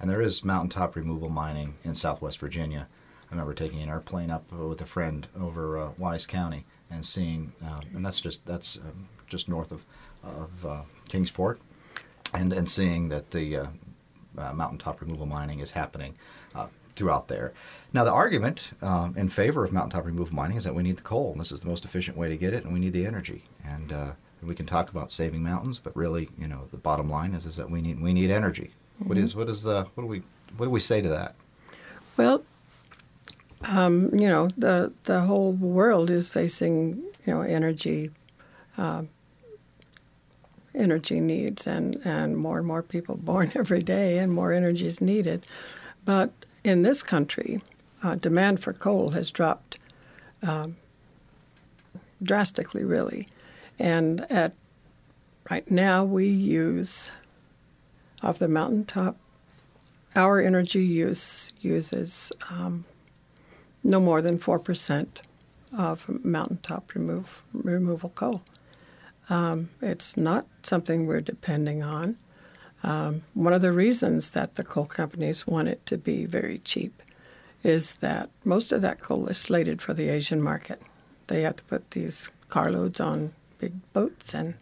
And 0.01 0.11
there 0.11 0.21
is 0.21 0.45
mountaintop 0.45 0.97
removal 0.97 1.29
mining 1.29 1.77
in 1.85 1.95
Southwest 1.95 2.39
Virginia. 2.39 2.89
I 3.31 3.35
remember 3.35 3.55
taking 3.55 3.83
an 3.83 3.89
airplane 3.89 4.31
up 4.31 4.45
uh, 4.53 4.67
with 4.67 4.81
a 4.81 4.87
friend 4.87 5.27
over 5.41 5.79
uh, 5.79 5.91
Wise 5.97 6.27
County 6.27 6.65
and 6.91 7.07
seeing, 7.07 7.53
um, 7.65 7.83
and 7.95 8.05
that's 8.05 8.21
just 8.21 8.45
that's 8.45 8.77
um, 8.77 9.09
just 9.29 9.49
north 9.49 9.73
of 9.73 9.85
of 10.23 10.67
uh, 10.67 10.83
Kingsport, 11.09 11.61
and 12.35 12.53
and 12.53 12.69
seeing 12.69 13.09
that 13.09 13.31
the 13.31 13.57
uh, 13.57 13.67
uh, 14.37 14.53
mountaintop 14.53 15.01
removal 15.01 15.27
mining 15.27 15.61
is 15.61 15.71
happening 15.71 16.15
uh, 16.55 16.67
throughout 16.97 17.29
there. 17.29 17.53
Now, 17.93 18.05
the 18.05 18.13
argument 18.13 18.71
um, 18.83 19.15
in 19.17 19.29
favor 19.29 19.65
of 19.65 19.73
mountaintop 19.73 20.05
removal 20.05 20.35
mining 20.35 20.57
is 20.57 20.65
that 20.65 20.75
we 20.75 20.83
need 20.83 20.97
the 20.97 21.03
coal, 21.03 21.33
and 21.33 21.41
this 21.41 21.53
is 21.53 21.61
the 21.61 21.69
most 21.69 21.85
efficient 21.85 22.17
way 22.17 22.29
to 22.29 22.37
get 22.37 22.53
it, 22.53 22.65
and 22.65 22.73
we 22.73 22.81
need 22.81 22.93
the 22.93 23.07
energy. 23.07 23.45
And 23.65 23.93
uh, 24.43 24.47
we 24.47 24.55
can 24.55 24.67
talk 24.67 24.91
about 24.91 25.13
saving 25.13 25.43
mountains, 25.43 25.79
but 25.79 25.97
really, 25.97 26.29
you 26.39 26.47
know, 26.47 26.69
the 26.71 26.77
bottom 26.77 27.11
line 27.11 27.35
is 27.35 27.47
is 27.47 27.57
that 27.57 27.71
we 27.71 27.81
need 27.81 28.01
we 28.01 28.13
need 28.13 28.31
energy. 28.31 28.73
What 28.99 29.19
is 29.19 29.35
what 29.35 29.49
is 29.49 29.63
the 29.63 29.87
what 29.95 30.03
do 30.03 30.07
we 30.07 30.23
what 30.57 30.67
do 30.67 30.71
we 30.71 30.81
say 30.81 31.01
to 31.01 31.09
that? 31.09 31.35
Well, 32.17 32.43
um, 33.65 34.11
you 34.13 34.29
know, 34.29 34.49
the 34.57 34.93
the 35.05 35.21
whole 35.21 35.53
world 35.53 36.11
is 36.11 36.29
facing 36.29 37.03
you 37.27 37.35
know 37.35 37.43
energy 37.43 38.11
uh, 38.79 39.03
energy 40.75 41.21
needs, 41.21 41.67
and 41.67 42.01
and 42.05 42.37
more 42.37 42.59
and 42.59 42.67
more 42.67 42.83
people 42.83 43.17
born 43.23 43.53
every 43.55 43.83
day, 43.83 44.19
and 44.19 44.33
more 44.33 44.53
energy 44.53 44.87
is 44.87 45.01
needed. 45.01 45.47
But 46.05 46.33
in 46.65 46.83
this 46.83 47.03
country, 47.03 47.61
uh, 48.03 48.17
demand 48.17 48.61
for 48.61 48.73
coal 48.73 49.11
has 49.11 49.31
dropped 49.31 49.79
um, 50.43 50.77
drastically, 52.23 52.85
really, 52.85 53.29
and 53.79 54.31
at 54.31 54.53
right 55.51 55.71
now 55.71 56.05
we 56.05 56.27
use 56.27 57.11
of 58.23 58.39
the 58.39 58.49
mountaintop 58.49 59.17
our 60.15 60.41
energy 60.41 60.85
use 60.85 61.53
uses 61.61 62.33
um, 62.51 62.85
no 63.83 63.99
more 63.99 64.23
than 64.23 64.39
4% 64.39 65.07
of 65.77 66.25
mountaintop 66.25 66.95
remove, 66.95 67.43
removal 67.53 68.11
coal. 68.11 68.43
Um, 69.31 69.71
it's 69.81 70.17
not 70.17 70.47
something 70.63 71.07
we're 71.07 71.21
depending 71.21 71.83
on. 71.83 72.17
Um, 72.83 73.23
one 73.35 73.53
of 73.53 73.63
the 73.63 73.73
reasons 73.73 74.31
that 74.31 74.57
the 74.57 74.65
coal 74.65 74.87
companies 74.87 75.47
want 75.47 75.69
it 75.69 75.85
to 75.87 75.97
be 75.97 76.27
very 76.27 76.59
cheap 76.59 77.03
is 77.63 77.95
that 77.97 78.29
most 78.45 78.73
of 78.73 78.83
that 78.83 79.01
coal 79.01 79.29
is 79.29 79.39
slated 79.39 79.81
for 79.81 79.95
the 79.95 80.09
Asian 80.09 80.43
market. 80.43 80.83
They 81.29 81.43
have 81.43 81.57
to 81.57 81.65
put 81.65 81.93
these 81.93 82.29
carloads 82.49 83.01
on 83.01 83.33
big 83.63 83.93
boats 83.93 84.35
and 84.35 84.55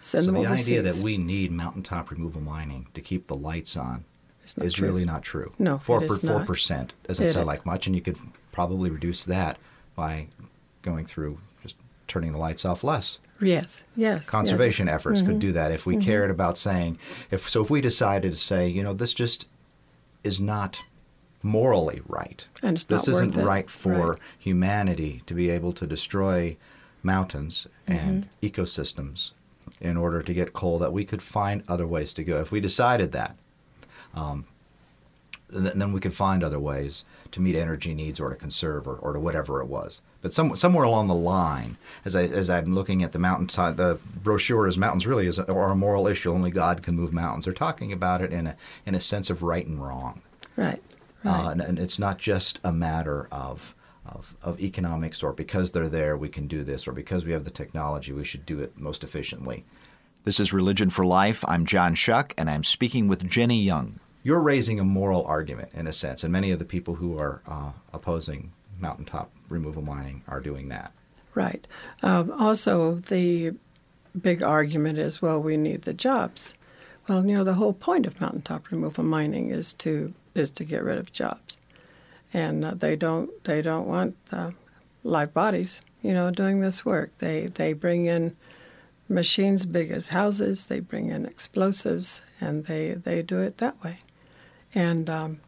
send 0.00 0.26
so 0.26 0.32
them 0.32 0.42
the 0.42 0.48
overseas. 0.48 0.68
idea 0.68 0.82
that 0.82 1.02
we 1.04 1.16
need 1.16 1.52
mountaintop 1.52 2.10
removal 2.10 2.40
mining 2.40 2.88
to 2.94 3.00
keep 3.00 3.26
the 3.28 3.36
lights 3.36 3.76
on 3.76 4.04
is 4.60 4.74
true. 4.74 4.88
really 4.88 5.04
not 5.04 5.22
true. 5.22 5.52
No, 5.58 5.78
four 5.78 6.02
is 6.04 6.18
four 6.18 6.42
percent 6.44 6.92
doesn't 7.06 7.24
It 7.26 7.32
sound 7.32 7.46
like 7.46 7.64
much, 7.64 7.86
and 7.86 7.94
you 7.94 8.02
could 8.02 8.16
probably 8.52 8.90
reduce 8.90 9.24
that 9.26 9.56
by 9.94 10.26
going 10.82 11.06
through 11.06 11.38
just 11.62 11.76
turning 12.08 12.32
the 12.32 12.38
lights 12.38 12.64
off 12.64 12.82
less. 12.82 13.18
Yes, 13.40 13.84
yes. 13.96 14.28
Conservation 14.28 14.88
efforts 14.88 15.20
Mm-hmm. 15.20 15.28
could 15.30 15.38
do 15.38 15.52
that 15.52 15.70
if 15.72 15.86
we 15.86 15.96
cared 15.96 16.30
about 16.30 16.58
saying 16.58 16.98
if 17.30 17.48
so. 17.48 17.62
If 17.62 17.70
we 17.70 17.80
decided 17.80 18.32
to 18.32 18.36
say, 18.38 18.68
you 18.68 18.82
know, 18.82 18.92
this 18.92 19.14
just 19.14 19.46
is 20.24 20.40
not 20.40 20.82
morally 21.42 22.02
right. 22.06 22.46
And 22.62 22.76
it's 22.76 22.84
this 22.86 23.06
not 23.06 23.12
isn't 23.14 23.30
worth 23.36 23.38
it. 23.44 23.46
right 23.46 23.70
for 23.70 23.92
Right. 24.10 24.18
humanity 24.38 25.22
to 25.26 25.32
be 25.34 25.48
able 25.48 25.72
to 25.74 25.86
destroy 25.86 26.56
mountains 27.02 27.66
and 27.86 28.26
Mm-hmm. 28.42 28.46
ecosystems 28.46 29.30
in 29.80 29.96
order 29.96 30.20
to 30.22 30.34
get 30.34 30.52
coal 30.52 30.78
that 30.78 30.92
we 30.92 31.04
could 31.04 31.22
find 31.22 31.62
other 31.68 31.86
ways 31.86 32.12
to 32.14 32.24
go. 32.24 32.40
If 32.40 32.50
we 32.52 32.60
decided 32.60 33.12
that, 33.12 33.36
um, 34.14 34.44
then, 35.48 35.78
then 35.78 35.92
we 35.92 36.00
could 36.00 36.14
find 36.14 36.44
other 36.44 36.60
ways 36.60 37.04
to 37.32 37.40
meet 37.40 37.56
energy 37.56 37.94
needs 37.94 38.20
or 38.20 38.28
to 38.30 38.36
conserve 38.36 38.86
or, 38.86 38.96
or 38.96 39.12
to 39.14 39.20
whatever 39.20 39.60
it 39.60 39.66
was. 39.66 40.00
But 40.22 40.32
some, 40.32 40.54
somewhere 40.56 40.84
along 40.84 41.08
the 41.08 41.14
line, 41.14 41.76
as 42.04 42.14
I 42.14 42.24
as 42.24 42.50
I'm 42.50 42.74
looking 42.74 43.02
at 43.02 43.12
the 43.12 43.18
mountainside, 43.18 43.76
the 43.78 43.98
brochure 44.22 44.66
is 44.66 44.76
mountains 44.76 45.06
really 45.06 45.26
is 45.26 45.38
a, 45.38 45.50
are 45.50 45.70
a 45.72 45.76
moral 45.76 46.06
issue. 46.06 46.30
Only 46.32 46.50
God 46.50 46.82
can 46.82 46.94
move 46.94 47.12
mountains. 47.12 47.46
They're 47.46 47.54
talking 47.54 47.92
about 47.92 48.20
it 48.20 48.32
in 48.32 48.46
a 48.48 48.56
in 48.84 48.94
a 48.94 49.00
sense 49.00 49.30
of 49.30 49.42
right 49.42 49.66
and 49.66 49.80
wrong. 49.82 50.20
Right, 50.56 50.82
Uh, 51.24 51.28
right. 51.30 51.52
and, 51.52 51.60
and 51.62 51.78
it's 51.78 51.98
not 51.98 52.18
just 52.18 52.60
a 52.62 52.70
matter 52.72 53.28
of, 53.32 53.74
of, 54.12 54.36
of 54.42 54.60
economics 54.60 55.22
or 55.22 55.32
because 55.32 55.72
they're 55.72 55.88
there 55.88 56.16
we 56.16 56.28
can 56.28 56.46
do 56.46 56.64
this 56.64 56.86
or 56.86 56.92
because 56.92 57.24
we 57.24 57.32
have 57.32 57.44
the 57.44 57.50
technology 57.50 58.12
we 58.12 58.24
should 58.24 58.46
do 58.46 58.60
it 58.60 58.78
most 58.78 59.04
efficiently. 59.04 59.64
This 60.24 60.40
is 60.40 60.52
Religion 60.52 60.90
for 60.90 61.06
Life. 61.06 61.44
I'm 61.48 61.64
John 61.64 61.94
Shuck 61.94 62.34
and 62.36 62.50
I'm 62.50 62.64
speaking 62.64 63.08
with 63.08 63.28
Jenny 63.28 63.60
Young. 63.62 64.00
You're 64.22 64.40
raising 64.40 64.78
a 64.78 64.84
moral 64.84 65.24
argument 65.24 65.70
in 65.72 65.86
a 65.86 65.94
sense, 65.94 66.24
and 66.24 66.32
many 66.32 66.50
of 66.50 66.58
the 66.58 66.64
people 66.66 66.94
who 66.94 67.18
are 67.18 67.40
uh, 67.46 67.72
opposing 67.94 68.52
mountaintop 68.78 69.30
removal 69.48 69.82
mining 69.82 70.22
are 70.28 70.40
doing 70.40 70.68
that. 70.68 70.92
Right. 71.34 71.66
Um, 72.02 72.30
also, 72.32 72.96
the 72.96 73.52
big 74.20 74.42
argument 74.42 74.98
is, 74.98 75.22
well, 75.22 75.40
we 75.40 75.56
need 75.56 75.82
the 75.82 75.94
jobs. 75.94 76.54
Well, 77.08 77.24
you 77.26 77.34
know, 77.34 77.44
the 77.44 77.54
whole 77.54 77.72
point 77.72 78.06
of 78.06 78.20
mountaintop 78.20 78.70
removal 78.70 79.04
mining 79.04 79.50
is 79.50 79.72
to 79.74 80.12
is 80.34 80.50
to 80.50 80.64
get 80.64 80.84
rid 80.84 80.98
of 80.98 81.12
jobs, 81.12 81.59
and 82.32 82.64
uh, 82.64 82.74
they 82.74 82.96
don't 82.96 83.30
they 83.44 83.62
don't 83.62 83.86
want 83.86 84.16
uh, 84.32 84.50
live 85.04 85.32
bodies, 85.34 85.82
you 86.02 86.12
know, 86.12 86.30
doing 86.30 86.60
this 86.60 86.84
work. 86.84 87.10
They 87.18 87.46
they 87.48 87.72
bring 87.72 88.06
in 88.06 88.36
machines 89.08 89.66
big 89.66 89.90
as 89.90 90.08
houses. 90.08 90.66
They 90.66 90.80
bring 90.80 91.08
in 91.08 91.26
explosives, 91.26 92.22
and 92.40 92.66
they 92.66 92.94
they 92.94 93.22
do 93.22 93.40
it 93.40 93.58
that 93.58 93.82
way. 93.82 93.98
And 94.74 95.10
um, 95.10 95.40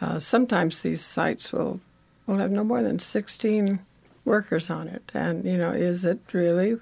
uh, 0.00 0.18
sometimes 0.20 0.80
these 0.80 1.04
sites 1.04 1.52
will 1.52 1.80
will 2.26 2.38
have 2.38 2.50
no 2.50 2.64
more 2.64 2.82
than 2.82 2.98
16 2.98 3.78
workers 4.24 4.68
on 4.68 4.88
it. 4.88 5.10
And, 5.14 5.44
you 5.44 5.56
know, 5.56 5.70
is 5.70 6.04
it 6.04 6.18
really 6.32 6.78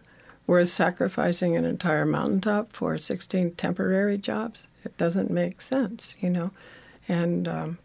worth 0.47 0.69
sacrificing 0.69 1.57
an 1.57 1.65
entire 1.65 2.07
mountaintop 2.07 2.73
for 2.73 2.99
16 2.99 3.53
temporary 3.53 4.19
jobs? 4.19 4.69
It 4.85 4.97
doesn't 4.97 5.31
make 5.31 5.61
sense, 5.61 6.17
you 6.21 6.31
know. 6.31 6.51
And 7.07 7.47
um, 7.47 7.79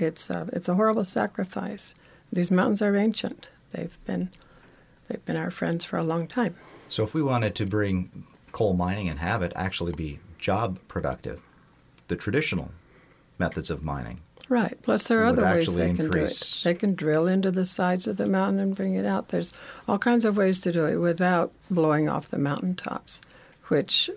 it's, 0.00 0.30
a, 0.30 0.48
it's 0.52 0.68
a 0.68 0.74
horrible 0.74 1.04
sacrifice. 1.04 1.94
These 2.32 2.50
mountains 2.50 2.82
are 2.82 2.96
ancient. 2.96 3.48
They've 3.72 3.96
been, 4.04 4.30
they've 5.08 5.24
been 5.24 5.36
our 5.36 5.50
friends 5.50 5.84
for 5.84 5.96
a 5.96 6.04
long 6.04 6.26
time. 6.26 6.56
So 6.88 7.04
if 7.04 7.14
we 7.14 7.22
wanted 7.22 7.54
to 7.56 7.66
bring 7.66 8.24
coal 8.52 8.74
mining 8.74 9.08
and 9.08 9.18
have 9.18 9.42
it 9.42 9.52
actually 9.54 9.92
be 9.92 10.18
job 10.38 10.78
productive, 10.88 11.40
the 12.08 12.16
traditional 12.16 12.70
methods 13.38 13.70
of 13.70 13.82
mining 13.82 14.20
Right. 14.50 14.76
Plus, 14.82 15.06
there 15.06 15.22
are 15.22 15.26
other 15.26 15.44
ways 15.44 15.76
they 15.76 15.94
can 15.94 16.10
do 16.10 16.18
it. 16.18 16.60
They 16.64 16.74
can 16.74 16.96
drill 16.96 17.28
into 17.28 17.52
the 17.52 17.64
sides 17.64 18.08
of 18.08 18.16
the 18.16 18.26
mountain 18.26 18.58
and 18.58 18.74
bring 18.74 18.96
it 18.96 19.06
out. 19.06 19.28
There's 19.28 19.52
all 19.86 19.96
kinds 19.96 20.24
of 20.24 20.36
ways 20.36 20.60
to 20.62 20.72
do 20.72 20.86
it 20.86 20.96
without 20.96 21.52
blowing 21.70 22.08
off 22.08 22.30
the 22.30 22.38
mountaintops, 22.38 23.22
which, 23.68 24.10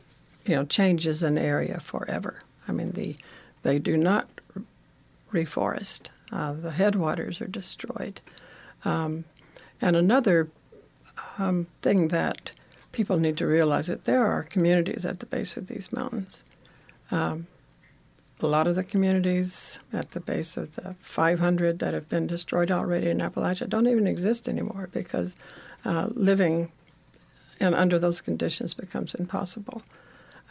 you 0.48 0.56
know, 0.56 0.66
changes 0.66 1.22
an 1.22 1.38
area 1.38 1.80
forever. 1.80 2.42
I 2.68 2.72
mean, 2.72 2.94
the 2.94 3.16
they 3.62 3.78
do 3.78 3.96
not 3.96 4.28
reforest. 5.34 6.10
Uh, 6.32 6.54
the 6.54 6.72
headwaters 6.72 7.42
are 7.42 7.48
destroyed. 7.48 8.22
Um, 8.86 9.26
and 9.82 9.96
another 9.96 10.50
um, 11.38 11.68
thing 11.82 12.08
that 12.10 12.52
people 12.92 13.18
need 13.18 13.38
to 13.38 13.48
realize 13.48 13.88
that 13.88 14.06
there 14.06 14.26
are 14.26 14.44
communities 14.44 15.06
at 15.06 15.20
the 15.20 15.26
base 15.26 15.58
of 15.58 15.68
these 15.68 15.92
mountains. 15.92 16.44
Um, 17.12 17.48
a 18.40 18.48
lot 18.48 18.68
of 18.68 18.76
the 18.76 18.84
communities 18.84 19.80
at 19.94 20.12
the 20.12 20.20
base 20.20 20.58
of 20.58 20.76
the 20.76 20.96
500 21.02 21.80
that 21.80 21.94
have 21.94 22.10
been 22.10 22.28
destroyed 22.28 22.72
already 22.72 23.10
in 23.10 23.20
Appalachia 23.20 23.70
don't 23.70 23.88
even 23.88 24.08
exist 24.08 24.50
anymore 24.50 24.90
because 24.92 25.36
uh, 25.86 26.10
living 26.12 26.72
and 27.60 27.74
under 27.74 27.98
those 27.98 28.20
conditions 28.20 28.74
becomes 28.74 29.16
impossible. 29.16 29.82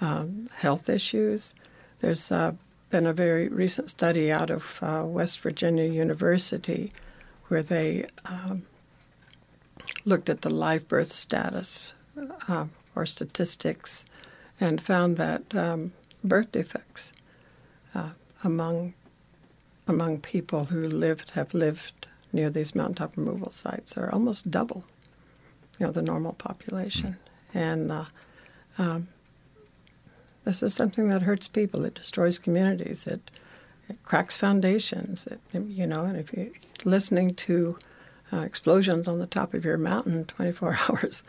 Um, 0.01 0.49
health 0.55 0.89
issues. 0.89 1.55
There's 2.01 2.33
uh, 2.33 2.53
been 2.93 3.07
a 3.07 3.13
very 3.13 3.49
recent 3.49 3.89
study 3.89 4.31
out 4.31 4.51
of 4.51 4.79
uh, 4.83 5.03
West 5.03 5.41
Virginia 5.41 5.85
University 5.85 6.93
where 7.49 7.63
they 7.63 8.07
um, 8.27 8.65
looked 10.05 10.29
at 10.29 10.43
the 10.43 10.51
live 10.51 10.87
birth 10.89 11.11
status 11.11 11.95
uh, 12.49 12.67
or 12.95 13.07
statistics 13.07 14.05
and 14.61 14.81
found 14.81 15.17
that 15.17 15.55
um, 15.55 15.93
birth 16.23 16.53
defects 16.53 17.15
uh, 17.95 18.11
among 18.45 18.93
among 19.89 20.21
people 20.21 20.65
who 20.67 20.87
lived 20.87 21.31
have 21.31 21.55
lived 21.55 22.07
near 22.31 22.51
these 22.51 22.75
mountaintop 22.75 23.17
removal 23.17 23.51
sites 23.51 23.97
are 23.97 24.13
almost 24.13 24.51
double, 24.51 24.85
you 25.79 25.87
know, 25.87 25.93
the 25.93 26.03
normal 26.03 26.35
population, 26.35 27.17
and 27.55 27.91
uh, 27.91 28.05
um, 28.77 29.09
this 30.45 30.63
is 30.63 30.75
something 30.75 31.09
that 31.09 31.23
hurts 31.23 31.49
people. 31.49 31.85
It 31.85 31.95
destroys 31.95 32.39
communities. 32.39 33.07
It 33.07 33.31
it 33.89 34.03
cracks 34.05 34.37
foundations. 34.37 35.27
It, 35.27 35.41
you 35.53 35.87
know, 35.87 36.05
and 36.05 36.17
if 36.17 36.33
you're 36.33 36.49
listening 36.85 37.35
to 37.35 37.79
uh, 38.33 38.39
explosions 38.39 39.09
on 39.09 39.19
the 39.19 39.27
top 39.27 39.55
of 39.55 39.65
your 39.65 39.77
mountain 39.77 40.25
24 40.27 40.79
hours 40.89 41.23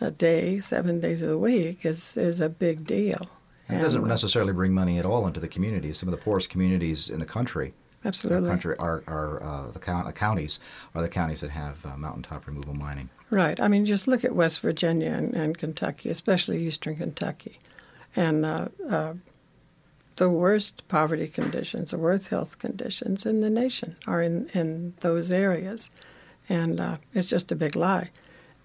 a 0.00 0.10
day, 0.10 0.60
seven 0.60 1.00
days 1.00 1.22
of 1.22 1.28
the 1.28 1.38
week 1.38 1.84
is 1.84 2.16
is 2.16 2.40
a 2.40 2.48
big 2.48 2.86
deal. 2.86 3.28
And 3.68 3.80
it 3.80 3.84
doesn't 3.84 4.06
necessarily 4.06 4.52
bring 4.52 4.74
money 4.74 4.98
at 4.98 5.06
all 5.06 5.26
into 5.26 5.40
the 5.40 5.48
communities. 5.48 5.98
Some 5.98 6.08
of 6.08 6.10
the 6.10 6.22
poorest 6.22 6.50
communities 6.50 7.08
in 7.08 7.20
the 7.20 7.26
country, 7.26 7.72
Absolutely. 8.04 8.42
the 8.42 8.50
country 8.50 8.76
are, 8.78 9.02
are 9.06 9.42
uh, 9.42 9.70
the, 9.70 9.78
count, 9.78 10.12
counties 10.14 10.58
are 10.94 11.00
the 11.00 11.08
counties 11.08 11.40
that 11.40 11.50
have 11.50 11.84
uh, 11.86 11.96
mountaintop 11.96 12.46
removal 12.46 12.74
mining. 12.74 13.08
Right. 13.30 13.58
I 13.60 13.68
mean, 13.68 13.86
just 13.86 14.08
look 14.08 14.24
at 14.24 14.34
West 14.34 14.60
Virginia 14.60 15.10
and, 15.10 15.32
and 15.34 15.56
Kentucky, 15.56 16.10
especially 16.10 16.66
eastern 16.66 16.96
Kentucky. 16.96 17.60
And 18.14 18.44
uh, 18.44 18.68
uh, 18.88 19.14
the 20.16 20.28
worst 20.30 20.86
poverty 20.88 21.28
conditions, 21.28 21.90
the 21.92 21.98
worst 21.98 22.28
health 22.28 22.58
conditions 22.58 23.24
in 23.26 23.40
the 23.40 23.50
nation 23.50 23.96
are 24.06 24.20
in, 24.22 24.48
in 24.50 24.94
those 25.00 25.32
areas. 25.32 25.90
And 26.48 26.80
uh, 26.80 26.96
it's 27.14 27.28
just 27.28 27.50
a 27.52 27.56
big 27.56 27.76
lie 27.76 28.10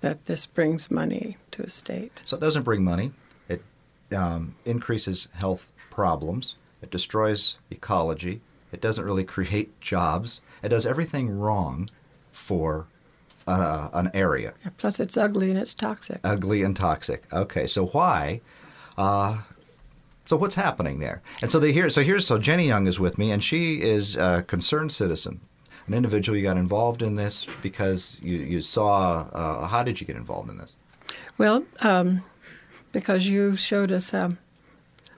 that 0.02 0.26
this 0.26 0.46
brings 0.46 0.92
money 0.92 1.38
to 1.52 1.64
a 1.64 1.70
state. 1.70 2.22
So 2.26 2.38
it 2.38 2.42
doesn't 2.42 2.64
bring 2.64 2.84
money. 2.84 3.12
It 3.50 3.64
um, 4.16 4.56
increases 4.66 5.28
health 5.34 5.68
problems. 5.90 6.56
It 6.82 6.92
destroys 6.92 7.58
ecology. 7.72 8.42
It 8.72 8.82
doesn't 8.82 9.04
really 9.06 9.24
create 9.36 9.80
jobs. 9.82 10.42
It 10.62 10.70
does 10.70 10.86
everything 10.86 11.40
wrong 11.40 11.90
for 12.32 12.88
uh, 13.48 13.90
an 13.94 14.12
area. 14.14 14.54
Yeah, 14.64 14.72
Plus, 14.78 15.00
it's 15.00 15.16
ugly 15.18 15.50
and 15.50 15.58
it's 15.60 15.74
toxic. 15.74 16.20
ugly 16.24 16.64
and 16.64 16.76
toxic. 16.76 17.24
Okay, 17.32 17.66
so 17.66 17.88
why? 17.88 18.42
Uh, 18.98 19.42
so 20.26 20.36
what's 20.36 20.56
happening 20.56 21.00
there? 21.00 21.22
And 21.42 21.50
so 21.52 21.60
they 21.60 21.72
hear. 21.72 21.90
So 21.90 22.02
here's 22.04 22.26
so 22.28 22.38
Jenny 22.38 22.68
Young 22.68 22.88
is 22.88 23.00
with 23.00 23.18
me, 23.18 23.32
and 23.32 23.44
she 23.44 23.82
is 23.82 24.16
a 24.18 24.44
concerned 24.48 24.92
citizen, 24.92 25.40
an 25.88 25.94
individual. 25.94 26.38
You 26.38 26.44
got 26.44 26.58
involved 26.58 27.02
in 27.02 27.16
this 27.16 27.48
because 27.62 28.18
you 28.22 28.38
you 28.38 28.62
saw. 28.62 29.28
Uh, 29.32 29.68
how 29.68 29.84
did 29.84 30.02
you 30.02 30.08
get 30.08 30.16
involved 30.18 30.50
in 30.50 30.58
this? 30.58 30.74
Well, 31.38 31.64
um, 31.82 32.24
because 32.92 33.28
you 33.28 33.56
showed 33.56 33.92
us 33.92 34.14
um, 34.14 34.38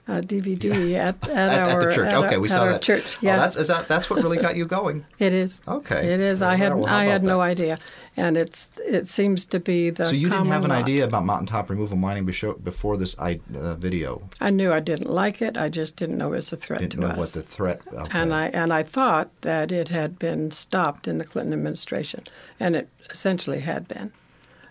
uh, 0.06 0.20
DVD 0.20 0.94
at, 0.98 1.28
at, 1.28 1.30
At, 1.30 1.68
at 1.68 1.68
our 1.74 1.86
the 1.86 1.94
church. 1.94 2.08
at 2.08 2.14
okay, 2.24 2.34
our, 2.34 2.40
we 2.40 2.48
at 2.48 2.52
saw 2.52 2.64
that. 2.66 2.82
church. 2.82 3.16
Oh, 3.16 3.18
Yeah, 3.22 3.36
that's 3.36 3.56
is 3.56 3.68
that 3.68 3.88
that's 3.88 4.10
what 4.10 4.22
really 4.22 4.38
got 4.38 4.54
you 4.56 4.66
going. 4.66 5.04
it 5.18 5.32
is. 5.32 5.60
Okay. 5.66 6.12
it 6.12 6.20
is. 6.20 6.40
Well, 6.40 6.50
I 6.50 6.54
had 6.56 6.72
I 6.84 7.04
had 7.06 7.24
no 7.24 7.40
idea, 7.40 7.78
and 8.16 8.36
it's 8.36 8.68
it 8.78 9.06
seems 9.08 9.46
to 9.46 9.60
be 9.60 9.90
the. 9.90 10.06
So 10.06 10.12
you 10.12 10.28
didn't 10.28 10.46
have 10.46 10.64
an 10.64 10.70
lot. 10.70 10.82
idea 10.82 11.04
about 11.04 11.24
mountaintop 11.24 11.70
removal 11.70 11.96
mining 11.96 12.24
before 12.24 12.96
this 12.96 13.16
I, 13.18 13.38
uh, 13.56 13.74
video. 13.74 14.22
I 14.40 14.50
knew 14.50 14.72
I 14.72 14.80
didn't 14.80 15.10
like 15.10 15.40
it. 15.40 15.56
I 15.56 15.68
just 15.68 15.96
didn't 15.96 16.18
know 16.18 16.32
it 16.32 16.36
was 16.36 16.52
a 16.52 16.56
threat 16.56 16.80
Didn't 16.80 17.00
to 17.00 17.00
know 17.00 17.12
us. 17.12 17.18
what 17.18 17.28
the 17.32 17.42
threat. 17.42 17.80
Okay. 17.92 18.18
and 18.18 18.34
I 18.34 18.46
and 18.48 18.72
I 18.72 18.82
thought 18.82 19.30
that 19.42 19.72
it 19.72 19.88
had 19.88 20.18
been 20.18 20.50
stopped 20.50 21.06
in 21.06 21.18
the 21.18 21.24
Clinton 21.24 21.52
administration, 21.52 22.24
and 22.58 22.76
it 22.76 22.88
essentially 23.10 23.60
had 23.60 23.86
been 23.88 24.12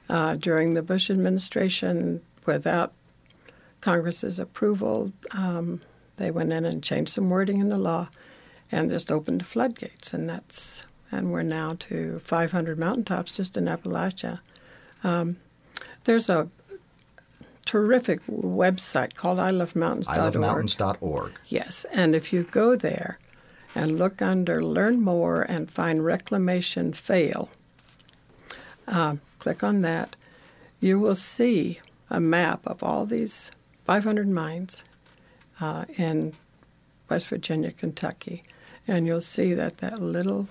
uh, 0.10 0.36
during 0.36 0.74
the 0.74 0.82
Bush 0.82 1.10
administration 1.10 2.22
without 2.46 2.94
Congress's 3.82 4.40
approval. 4.40 5.12
Um, 5.32 5.82
they 6.18 6.32
went 6.32 6.52
in 6.52 6.66
and 6.66 6.84
changed 6.84 7.14
some 7.14 7.30
wording 7.30 7.60
in 7.60 7.70
the 7.70 7.78
law, 7.78 8.10
and 8.72 8.90
just 8.90 9.12
opened 9.12 9.42
the 9.42 9.46
floodgates, 9.46 10.14
and 10.14 10.30
that's 10.30 10.84
and 11.12 11.32
we're 11.32 11.44
now 11.44 11.76
to 11.80 12.20
500 12.24 12.78
mountaintops 12.78 13.36
just 13.36 13.58
in 13.58 13.66
Appalachia. 13.66 14.40
Um, 15.04 15.38
there's 16.04 16.30
a 16.30 16.50
terrific 17.66 18.26
website 18.28 19.16
called 19.16 19.38
ilovemountains.org. 19.38 20.34
ilovemountains.org. 20.34 21.32
Yes, 21.48 21.86
and 21.92 22.16
if 22.16 22.34
you 22.34 22.44
go 22.44 22.76
there 22.76 23.20
and 23.76 24.00
look 24.00 24.22
under 24.22 24.64
Learn 24.64 25.02
More 25.02 25.44
and 25.44 25.70
find 25.70 26.04
Reclamation 26.04 26.94
Fail, 26.94 27.50
uh, 28.88 29.18
click 29.38 29.64
on 29.64 29.82
that, 29.82 30.16
you 30.80 31.00
will 31.00 31.16
see 31.16 31.80
a 32.10 32.20
map 32.20 32.62
of 32.66 32.82
all 32.82 33.06
these 33.06 33.52
500 33.86 34.28
mines 34.28 34.84
uh, 35.62 35.86
in 35.98 36.34
West 37.10 37.28
Virginia, 37.28 37.72
Kentucky, 37.72 38.44
and 38.88 39.06
you'll 39.06 39.22
see 39.22 39.54
that 39.54 39.78
that 39.80 40.00
little, 40.00 40.48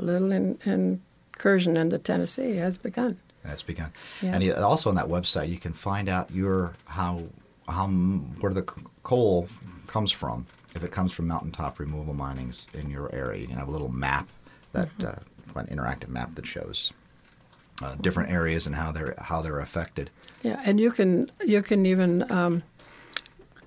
little 0.00 0.32
in, 0.32 0.58
incursion 0.64 1.76
into 1.76 1.98
Tennessee 1.98 2.56
has 2.56 2.78
begun. 2.78 3.18
That's 3.44 3.62
begun. 3.62 3.92
Yeah. 4.22 4.34
And 4.36 4.52
also 4.54 4.88
on 4.88 4.96
that 4.96 5.06
website, 5.08 5.50
you 5.50 5.58
can 5.58 5.72
find 5.72 6.08
out 6.08 6.30
your 6.30 6.72
how 6.86 7.22
how 7.68 7.88
where 7.88 8.52
the 8.54 8.62
coal 9.02 9.48
comes 9.86 10.10
from. 10.10 10.46
If 10.74 10.82
it 10.82 10.90
comes 10.90 11.12
from 11.12 11.28
mountaintop 11.28 11.78
removal 11.78 12.14
minings 12.14 12.66
in 12.74 12.90
your 12.90 13.14
area, 13.14 13.40
you 13.40 13.46
can 13.46 13.56
have 13.56 13.68
a 13.68 13.70
little 13.70 13.90
map 13.92 14.28
that 14.72 14.88
Mm-hmm. 14.98 15.58
uh, 15.58 15.60
an 15.60 15.66
interactive 15.66 16.08
map 16.08 16.34
that 16.34 16.46
shows 16.46 16.90
uh, 17.82 17.94
different 18.00 18.30
areas 18.30 18.66
and 18.66 18.74
how 18.74 18.90
they're 18.90 19.14
how 19.18 19.40
they're 19.42 19.60
affected. 19.60 20.10
Yeah, 20.42 20.60
and 20.64 20.80
you 20.80 20.90
can 20.90 21.30
you 21.44 21.62
can 21.62 21.86
even 21.86 22.30
um, 22.30 22.62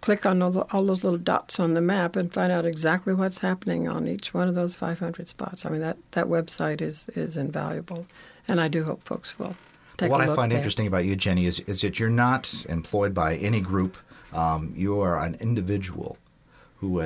click 0.07 0.25
on 0.25 0.41
all, 0.41 0.51
the, 0.51 0.61
all 0.71 0.85
those 0.85 1.03
little 1.03 1.19
dots 1.19 1.59
on 1.59 1.73
the 1.73 1.81
map 1.81 2.15
and 2.15 2.31
find 2.31 2.49
out 2.49 2.65
exactly 2.65 3.13
what's 3.13 3.39
happening 3.39 3.89
on 3.89 4.07
each 4.07 4.33
one 4.33 4.47
of 4.47 4.55
those 4.55 4.73
500 4.73 5.27
spots. 5.27 5.65
I 5.65 5.69
mean 5.69 5.81
that 5.81 5.97
that 6.11 6.27
website 6.27 6.79
is 6.79 7.09
is 7.09 7.35
invaluable, 7.35 8.07
and 8.47 8.61
I 8.61 8.69
do 8.69 8.85
hope 8.85 9.03
folks 9.03 9.37
will 9.37 9.57
take 9.97 10.09
what 10.09 10.21
a 10.21 10.23
I 10.23 10.27
look 10.27 10.37
find 10.37 10.49
there. 10.49 10.59
interesting 10.59 10.87
about 10.87 11.03
you, 11.03 11.17
Jenny, 11.17 11.45
is, 11.45 11.59
is 11.59 11.81
that 11.81 11.99
you're 11.99 12.09
not 12.09 12.65
employed 12.69 13.13
by 13.13 13.35
any 13.35 13.59
group. 13.59 13.97
Um, 14.31 14.73
you 14.77 15.01
are 15.01 15.21
an 15.21 15.35
individual 15.41 16.17
who 16.77 17.03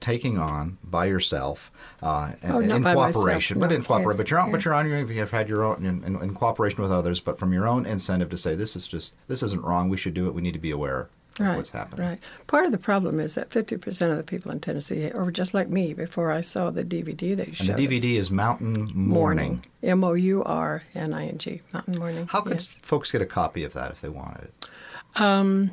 taking 0.00 0.36
on 0.38 0.76
by 0.84 1.06
yourself 1.06 1.72
uh, 2.02 2.32
Oh, 2.44 2.58
and 2.58 2.70
in 2.70 2.82
by 2.82 2.94
myself, 2.94 3.14
cooperation, 3.14 3.58
but 3.58 3.72
in 3.72 3.82
cooperation. 3.82 4.18
But 4.18 4.30
you're 4.30 4.40
on, 4.40 4.48
yeah. 4.48 4.52
but 4.52 4.64
you're 4.66 4.74
on 4.74 4.86
your. 4.86 5.10
You've 5.10 5.30
had 5.30 5.48
your 5.48 5.64
own 5.64 5.86
in, 5.86 6.04
in, 6.04 6.20
in 6.20 6.34
cooperation 6.34 6.82
with 6.82 6.92
others, 6.92 7.20
but 7.20 7.38
from 7.38 7.54
your 7.54 7.66
own 7.66 7.86
incentive 7.86 8.28
to 8.28 8.36
say 8.36 8.54
this 8.54 8.76
is 8.76 8.86
just 8.86 9.14
this 9.28 9.42
isn't 9.42 9.64
wrong. 9.64 9.88
We 9.88 9.96
should 9.96 10.12
do 10.12 10.26
it. 10.26 10.34
We 10.34 10.42
need 10.42 10.52
to 10.52 10.58
be 10.58 10.72
aware 10.72 11.08
Right, 11.38 11.56
what's 11.56 11.70
happening. 11.70 12.06
right. 12.06 12.18
Part 12.46 12.64
of 12.64 12.72
the 12.72 12.78
problem 12.78 13.20
is 13.20 13.34
that 13.34 13.50
50% 13.50 14.10
of 14.10 14.16
the 14.16 14.22
people 14.22 14.50
in 14.52 14.60
Tennessee 14.60 15.10
are 15.10 15.30
just 15.30 15.52
like 15.52 15.68
me 15.68 15.92
before 15.92 16.30
I 16.32 16.40
saw 16.40 16.70
the 16.70 16.82
DVD 16.84 17.36
that 17.36 17.46
you 17.48 17.54
And 17.58 17.68
showed 17.68 17.76
the 17.76 17.86
us. 17.86 17.92
DVD 17.92 18.14
is 18.16 18.30
Mountain 18.30 18.90
Mourning. 18.94 19.64
M 19.82 20.02
O 20.02 20.14
U 20.14 20.42
R 20.44 20.82
N 20.94 21.12
I 21.12 21.26
N 21.26 21.38
G. 21.38 21.60
Mountain 21.72 21.98
Mourning. 21.98 22.26
How 22.28 22.40
could 22.40 22.54
yes. 22.54 22.80
folks 22.82 23.12
get 23.12 23.20
a 23.20 23.26
copy 23.26 23.64
of 23.64 23.74
that 23.74 23.90
if 23.90 24.00
they 24.00 24.08
wanted 24.08 24.44
it? 24.44 25.70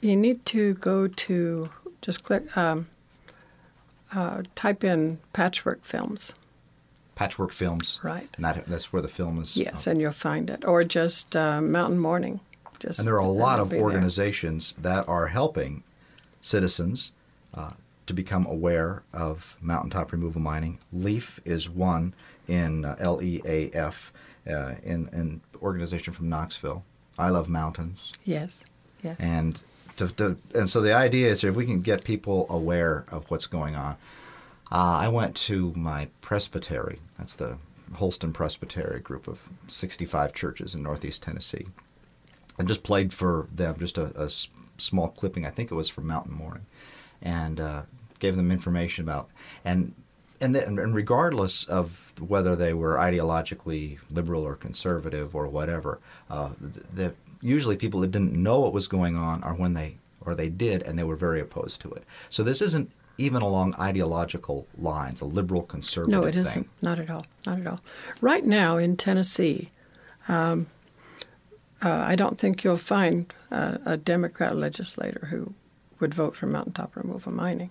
You 0.00 0.16
need 0.16 0.44
to 0.46 0.74
go 0.74 1.08
to 1.08 1.70
just 2.02 2.22
click, 2.22 2.56
um, 2.56 2.86
uh, 4.14 4.42
type 4.54 4.84
in 4.84 5.18
Patchwork 5.32 5.84
Films. 5.84 6.34
Patchwork 7.16 7.52
Films. 7.52 7.98
Right. 8.04 8.28
And 8.36 8.44
that, 8.44 8.64
that's 8.66 8.92
where 8.92 9.02
the 9.02 9.08
film 9.08 9.42
is. 9.42 9.56
Yes, 9.56 9.88
and 9.88 10.00
you'll 10.00 10.12
find 10.12 10.48
it. 10.50 10.64
Or 10.64 10.84
just 10.84 11.34
uh, 11.34 11.60
Mountain 11.60 11.98
Mourning. 11.98 12.38
Just 12.80 12.98
And 12.98 13.06
there 13.06 13.14
are 13.14 13.18
a 13.18 13.26
lot 13.28 13.58
of 13.58 13.70
be 13.70 13.76
there. 13.76 13.84
organizations 13.84 14.74
that 14.80 15.08
are 15.08 15.26
helping 15.26 15.82
citizens 16.42 17.12
uh, 17.54 17.70
to 18.06 18.14
become 18.14 18.46
aware 18.46 19.02
of 19.12 19.56
mountaintop 19.60 20.12
removal 20.12 20.40
mining. 20.40 20.78
LEAF 20.92 21.40
is 21.44 21.68
one 21.68 22.14
in 22.46 22.84
uh, 22.84 22.96
L 22.98 23.22
E 23.22 23.42
A 23.44 23.70
F, 23.70 24.12
uh, 24.48 24.74
in 24.84 25.08
an 25.12 25.40
organization 25.62 26.12
from 26.12 26.28
Knoxville. 26.28 26.84
I 27.18 27.28
love 27.30 27.48
mountains, 27.48 28.12
Yes, 28.24 28.64
yes. 29.02 29.18
and 29.20 29.60
to, 29.96 30.08
to, 30.14 30.36
and 30.54 30.70
so 30.70 30.80
the 30.80 30.94
idea 30.94 31.28
is 31.28 31.42
if 31.42 31.56
we 31.56 31.66
can 31.66 31.80
get 31.80 32.04
people 32.04 32.46
aware 32.48 33.04
of 33.10 33.28
what's 33.30 33.46
going 33.46 33.74
on. 33.74 33.96
Uh, 34.70 34.76
I 35.04 35.08
went 35.08 35.34
to 35.48 35.72
my 35.74 36.08
presbytery. 36.20 37.00
That's 37.18 37.34
the 37.34 37.58
Holston 37.94 38.32
Presbytery 38.34 39.00
group 39.00 39.26
of 39.26 39.42
65 39.66 40.32
churches 40.34 40.74
in 40.74 40.82
Northeast 40.82 41.22
Tennessee 41.22 41.66
and 42.58 42.66
just 42.68 42.82
played 42.82 43.12
for 43.12 43.48
them 43.54 43.76
just 43.78 43.98
a 43.98 44.30
small 44.78 45.08
clipping. 45.08 45.46
I 45.46 45.50
think 45.50 45.70
it 45.70 45.74
was 45.74 45.88
from 45.88 46.06
Mountain 46.06 46.34
Mourning, 46.34 46.66
and 47.22 47.60
uh, 47.60 47.82
gave 48.18 48.36
them 48.36 48.50
information 48.50 49.04
about 49.04 49.28
and 49.64 49.94
and, 50.40 50.54
the, 50.54 50.64
and 50.64 50.94
regardless 50.94 51.64
of 51.64 52.12
whether 52.20 52.54
they 52.54 52.72
were 52.72 52.94
ideologically 52.96 53.98
liberal 54.10 54.44
or 54.44 54.54
conservative 54.54 55.34
or 55.34 55.48
whatever, 55.48 55.98
uh, 56.30 56.50
the, 56.60 56.80
the 56.94 57.14
usually 57.42 57.76
people 57.76 58.00
that 58.00 58.10
didn't 58.12 58.34
know 58.34 58.60
what 58.60 58.72
was 58.72 58.88
going 58.88 59.16
on 59.16 59.42
are 59.42 59.54
when 59.54 59.74
they 59.74 59.96
or 60.20 60.34
they 60.34 60.48
did 60.48 60.82
and 60.82 60.98
they 60.98 61.04
were 61.04 61.16
very 61.16 61.40
opposed 61.40 61.80
to 61.80 61.90
it. 61.92 62.04
So 62.30 62.42
this 62.42 62.60
isn't 62.60 62.90
even 63.18 63.42
along 63.42 63.74
ideological 63.80 64.66
lines, 64.78 65.20
a 65.20 65.24
liberal 65.24 65.62
conservative 65.62 66.20
no, 66.20 66.26
it 66.26 66.32
thing. 66.32 66.40
isn't. 66.40 66.68
Not 66.82 67.00
at 67.00 67.10
all. 67.10 67.26
Not 67.46 67.60
at 67.60 67.66
all. 67.66 67.80
Right 68.20 68.44
now 68.44 68.76
in 68.76 68.96
Tennessee, 68.96 69.70
um, 70.28 70.68
uh, 71.82 71.90
I 71.90 72.16
don't 72.16 72.38
think 72.38 72.64
you'll 72.64 72.76
find 72.76 73.32
a 73.50 73.96
Democrat 73.96 74.56
legislator 74.56 75.26
who 75.30 75.54
would 76.00 76.14
vote 76.14 76.36
for 76.36 76.46
mountaintop 76.46 76.96
removal 76.96 77.32
mining. 77.32 77.70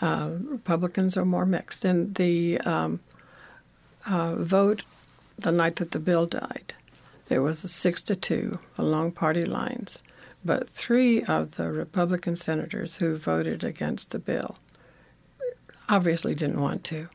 Uh, 0.00 0.30
Republicans 0.44 1.16
are 1.16 1.24
more 1.24 1.46
mixed. 1.46 1.84
And 1.84 2.14
the 2.14 2.60
um, 2.60 3.00
uh, 4.06 4.34
vote 4.36 4.82
the 5.38 5.52
night 5.52 5.76
that 5.76 5.92
the 5.92 5.98
bill 5.98 6.26
died, 6.26 6.74
it 7.28 7.40
was 7.40 7.64
a 7.64 7.68
six 7.68 8.02
to 8.02 8.16
two 8.16 8.58
along 8.76 9.12
party 9.12 9.44
lines. 9.44 10.02
But 10.44 10.68
three 10.68 11.22
of 11.24 11.56
the 11.56 11.70
Republican 11.70 12.36
senators 12.36 12.96
who 12.96 13.16
voted 13.16 13.64
against 13.64 14.10
the 14.10 14.18
bill 14.18 14.56
obviously 15.88 16.34
didn't 16.34 16.60
want 16.60 16.84
to. 16.84 17.08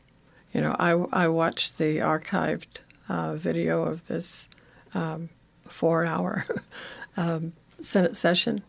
You 0.52 0.60
know, 0.60 0.76
I, 0.78 0.90
I 1.24 1.28
watched 1.28 1.78
the 1.78 1.98
archived 1.98 2.80
uh, 3.08 3.34
video 3.34 3.82
of 3.82 4.06
this 4.06 4.48
um, 4.92 5.30
four 5.68 6.04
hour 6.04 6.46
um, 7.16 7.52
Senate 7.80 8.16
session, 8.16 8.62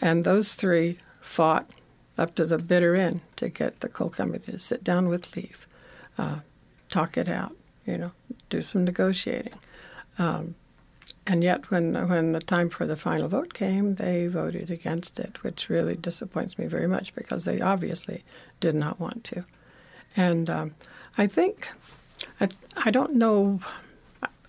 and 0.00 0.24
those 0.24 0.54
three 0.54 0.98
fought 1.20 1.68
up 2.16 2.34
to 2.34 2.44
the 2.44 2.58
bitter 2.58 2.96
end 2.96 3.20
to 3.36 3.48
get 3.48 3.80
the 3.80 3.88
coal 3.88 4.10
company 4.10 4.44
to 4.46 4.58
sit 4.58 4.82
down 4.82 5.08
with 5.08 5.36
Leaf, 5.36 5.68
uh, 6.16 6.40
talk 6.90 7.16
it 7.16 7.28
out, 7.28 7.52
you 7.86 7.96
know, 7.96 8.12
do 8.50 8.62
some 8.62 8.84
negotiating. 8.84 9.54
Um, 10.18 10.54
and 11.26 11.44
yet, 11.44 11.70
when 11.70 12.08
when 12.08 12.32
the 12.32 12.40
time 12.40 12.70
for 12.70 12.86
the 12.86 12.96
final 12.96 13.28
vote 13.28 13.52
came, 13.52 13.96
they 13.96 14.26
voted 14.26 14.70
against 14.70 15.20
it, 15.20 15.42
which 15.42 15.68
really 15.68 15.94
disappoints 15.94 16.58
me 16.58 16.66
very 16.66 16.86
much 16.86 17.14
because 17.14 17.44
they 17.44 17.60
obviously 17.60 18.24
did 18.60 18.74
not 18.74 18.98
want 18.98 19.24
to. 19.24 19.44
And 20.16 20.48
um, 20.48 20.74
I 21.18 21.26
think, 21.26 21.68
I, 22.40 22.48
I 22.76 22.90
don't 22.90 23.14
know, 23.14 23.60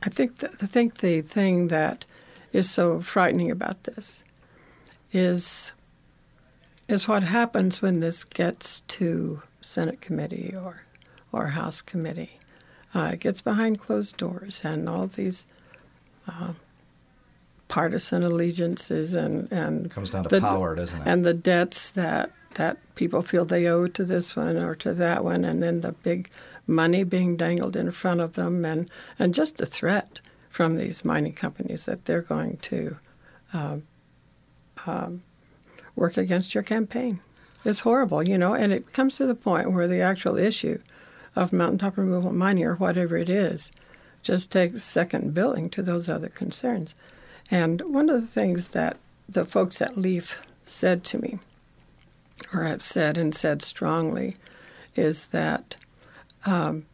I 0.03 0.09
think 0.09 0.37
the, 0.37 0.49
I 0.61 0.65
think 0.65 0.99
the 0.99 1.21
thing 1.21 1.67
that 1.69 2.05
is 2.53 2.69
so 2.69 3.01
frightening 3.01 3.51
about 3.51 3.83
this 3.83 4.23
is 5.11 5.71
is 6.87 7.07
what 7.07 7.21
happens 7.21 7.81
when 7.81 7.99
this 7.99 8.23
gets 8.23 8.79
to 8.81 9.41
Senate 9.61 10.01
committee 10.01 10.53
or 10.55 10.83
or 11.31 11.47
House 11.47 11.81
committee. 11.81 12.39
Uh, 12.95 13.11
it 13.13 13.19
gets 13.19 13.41
behind 13.41 13.79
closed 13.79 14.17
doors, 14.17 14.61
and 14.63 14.89
all 14.89 15.05
these 15.07 15.45
uh, 16.27 16.53
partisan 17.67 18.23
allegiances 18.23 19.13
and 19.15 19.47
and 19.51 19.87
It 19.87 19.91
comes 19.91 20.09
down 20.09 20.23
to 20.23 20.29
the- 20.29 20.41
power, 20.41 20.75
doesn't 20.75 21.01
it? 21.01 21.07
and 21.07 21.23
the 21.25 21.33
debts 21.33 21.91
that 21.91 22.31
that 22.55 22.77
people 22.95 23.21
feel 23.21 23.45
they 23.45 23.67
owe 23.67 23.85
to 23.87 24.03
this 24.03 24.35
one 24.35 24.57
or 24.57 24.73
to 24.75 24.93
that 24.95 25.23
one, 25.23 25.43
and 25.45 25.61
then 25.61 25.81
the 25.81 25.91
big 25.91 26.29
money 26.69 27.03
being 27.03 27.35
dangled 27.35 27.75
in 27.75 27.91
front 27.91 28.21
of 28.21 28.33
them, 28.33 28.63
and 28.63 28.89
and 29.17 29.33
just 29.33 29.57
the 29.57 29.65
threat 29.65 30.21
from 30.49 30.77
these 30.77 31.03
mining 31.03 31.33
companies 31.33 31.85
that 31.85 32.05
they're 32.05 32.21
going 32.21 32.57
to 32.57 32.97
um, 33.53 33.83
um, 34.85 35.21
work 35.95 36.17
against 36.17 36.53
your 36.53 36.63
campaign. 36.63 37.19
It's 37.65 37.81
horrible, 37.81 38.27
you 38.27 38.37
know, 38.37 38.53
and 38.53 38.71
it 38.71 38.93
comes 38.93 39.17
to 39.17 39.25
the 39.25 39.35
point 39.35 39.71
where 39.73 39.87
the 39.87 40.01
actual 40.01 40.37
issue 40.37 40.79
of 41.35 41.53
mountaintop 41.53 41.97
removal 41.97 42.31
mining 42.31 42.65
or 42.65 42.75
whatever 42.75 43.17
it 43.17 43.29
is 43.29 43.71
just 44.21 44.51
takes 44.51 44.83
second 44.83 45.33
billing 45.33 45.69
to 45.71 45.81
those 45.81 46.09
other 46.09 46.29
concerns. 46.29 46.95
And 47.51 47.81
one 47.81 48.09
of 48.09 48.21
the 48.21 48.27
things 48.27 48.69
that 48.69 48.97
the 49.27 49.45
folks 49.45 49.81
at 49.81 49.97
LEAF 49.97 50.37
said 50.65 51.03
to 51.05 51.17
me, 51.17 51.39
or 52.53 52.63
have 52.63 52.81
said 52.81 53.17
and 53.17 53.35
said 53.35 53.61
strongly, 53.61 54.35
is 54.95 55.27
that 55.27 55.75
um, 56.45 56.85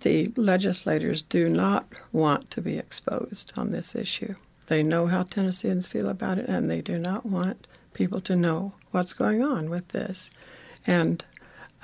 the 0.00 0.30
legislators 0.36 1.22
do 1.22 1.48
not 1.48 1.86
want 2.12 2.50
to 2.50 2.60
be 2.60 2.76
exposed 2.78 3.52
on 3.56 3.70
this 3.70 3.94
issue. 3.94 4.34
They 4.66 4.82
know 4.82 5.06
how 5.06 5.22
Tennesseans 5.24 5.86
feel 5.88 6.08
about 6.08 6.38
it, 6.38 6.48
and 6.48 6.70
they 6.70 6.80
do 6.82 6.98
not 6.98 7.24
want 7.26 7.66
people 7.94 8.20
to 8.22 8.36
know 8.36 8.72
what's 8.90 9.12
going 9.12 9.42
on 9.42 9.70
with 9.70 9.88
this. 9.88 10.30
And 10.86 11.24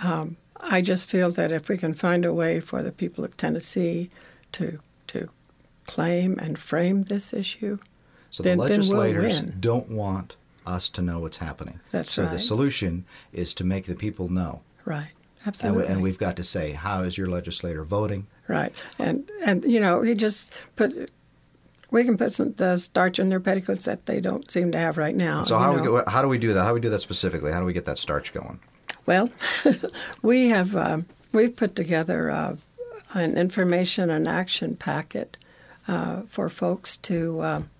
um, 0.03 0.37
I 0.61 0.81
just 0.81 1.07
feel 1.07 1.31
that 1.33 1.53
if 1.53 1.69
we 1.69 1.79
can 1.79 1.95
find 1.95 2.25
a 2.25 2.33
way 2.35 2.61
for 2.61 2.83
the 2.83 2.93
people 2.93 3.25
of 3.25 3.37
Tennessee 3.37 4.11
to 4.53 4.79
to 5.09 5.29
claim 5.87 6.39
and 6.39 6.59
frame 6.59 7.05
this 7.05 7.33
issue, 7.33 7.79
So 8.31 8.43
then, 8.43 8.59
the 8.59 8.69
then 8.69 8.81
we'll 8.81 8.99
legislators 8.99 9.41
win. 9.41 9.57
don't 9.61 9.89
want 9.89 10.37
us 10.67 10.89
to 10.91 11.03
know 11.03 11.19
what's 11.21 11.39
happening. 11.39 11.81
That's 11.91 12.13
so 12.13 12.27
the 12.27 12.39
solution 12.39 13.05
is 13.33 13.55
to 13.55 13.65
make 13.65 13.87
the 13.87 13.95
people 13.97 14.29
know. 14.29 14.61
Right. 14.85 15.11
And, 15.41 15.49
Absolutely. 15.49 15.83
we, 15.83 15.89
and 15.89 16.03
we've 16.03 16.19
got 16.19 16.37
to 16.37 16.45
say, 16.45 16.73
how 16.73 17.03
is 17.03 17.17
your 17.17 17.27
legislator 17.27 17.85
voting? 17.85 18.27
Right, 18.47 18.75
and 18.99 19.31
and 19.43 19.65
you 19.65 19.81
know 19.81 20.03
he 20.03 20.15
just 20.15 20.53
put. 20.77 21.11
We 21.93 22.05
can 22.05 22.17
put 22.17 22.33
some 22.33 22.53
the 22.53 22.77
starch 22.77 23.19
in 23.19 23.31
their 23.31 23.41
petticoats 23.41 23.85
that 23.85 24.07
they 24.07 24.21
don't 24.21 24.49
seem 24.51 24.71
to 24.73 24.79
have 24.79 24.97
right 24.97 25.15
now. 25.15 25.45
So 25.45 25.59
how, 25.59 25.73
do 25.73 25.81
we, 25.81 25.87
go- 25.87 26.05
how 26.07 26.23
do 26.23 26.29
we 26.29 26.39
do 26.39 26.53
that? 26.53 26.63
How 26.63 26.69
do 26.69 26.75
we 26.75 26.81
do 26.81 26.91
that 26.91 27.01
specifically? 27.01 27.53
How 27.53 27.59
do 27.61 27.67
we 27.67 27.73
get 27.73 27.85
that 27.87 27.99
starch 27.99 28.33
going? 28.33 28.61
Well, 29.07 29.31
we 30.23 30.49
have 30.51 30.77
um, 30.77 31.07
we've 31.33 31.55
put 31.55 31.75
together 31.75 32.31
uh, 32.31 32.57
an 33.15 33.37
information 33.37 34.11
and 34.11 34.29
action 34.29 34.77
packet 34.77 35.37
uh, 35.89 36.23
for 36.29 36.49
folks 36.49 36.97
to 36.99 37.43
um 37.43 37.71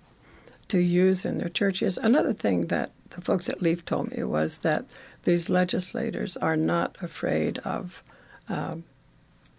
to 0.69 0.79
use 0.79 1.25
in 1.25 1.39
their 1.39 1.49
churches. 1.49 1.99
Another 1.99 2.33
thing 2.33 2.69
that 2.69 2.93
the 3.11 3.21
folks 3.21 3.49
at 3.49 3.61
Leaf 3.61 3.85
told 3.85 4.11
me 4.13 4.23
was 4.23 4.59
that 4.59 4.85
these 5.25 5.49
legislators 5.49 6.37
are 6.37 6.57
not 6.57 6.97
afraid 7.03 7.59
of 7.59 8.03
um, 8.49 8.85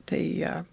the 0.08 0.44
uh, 0.46 0.64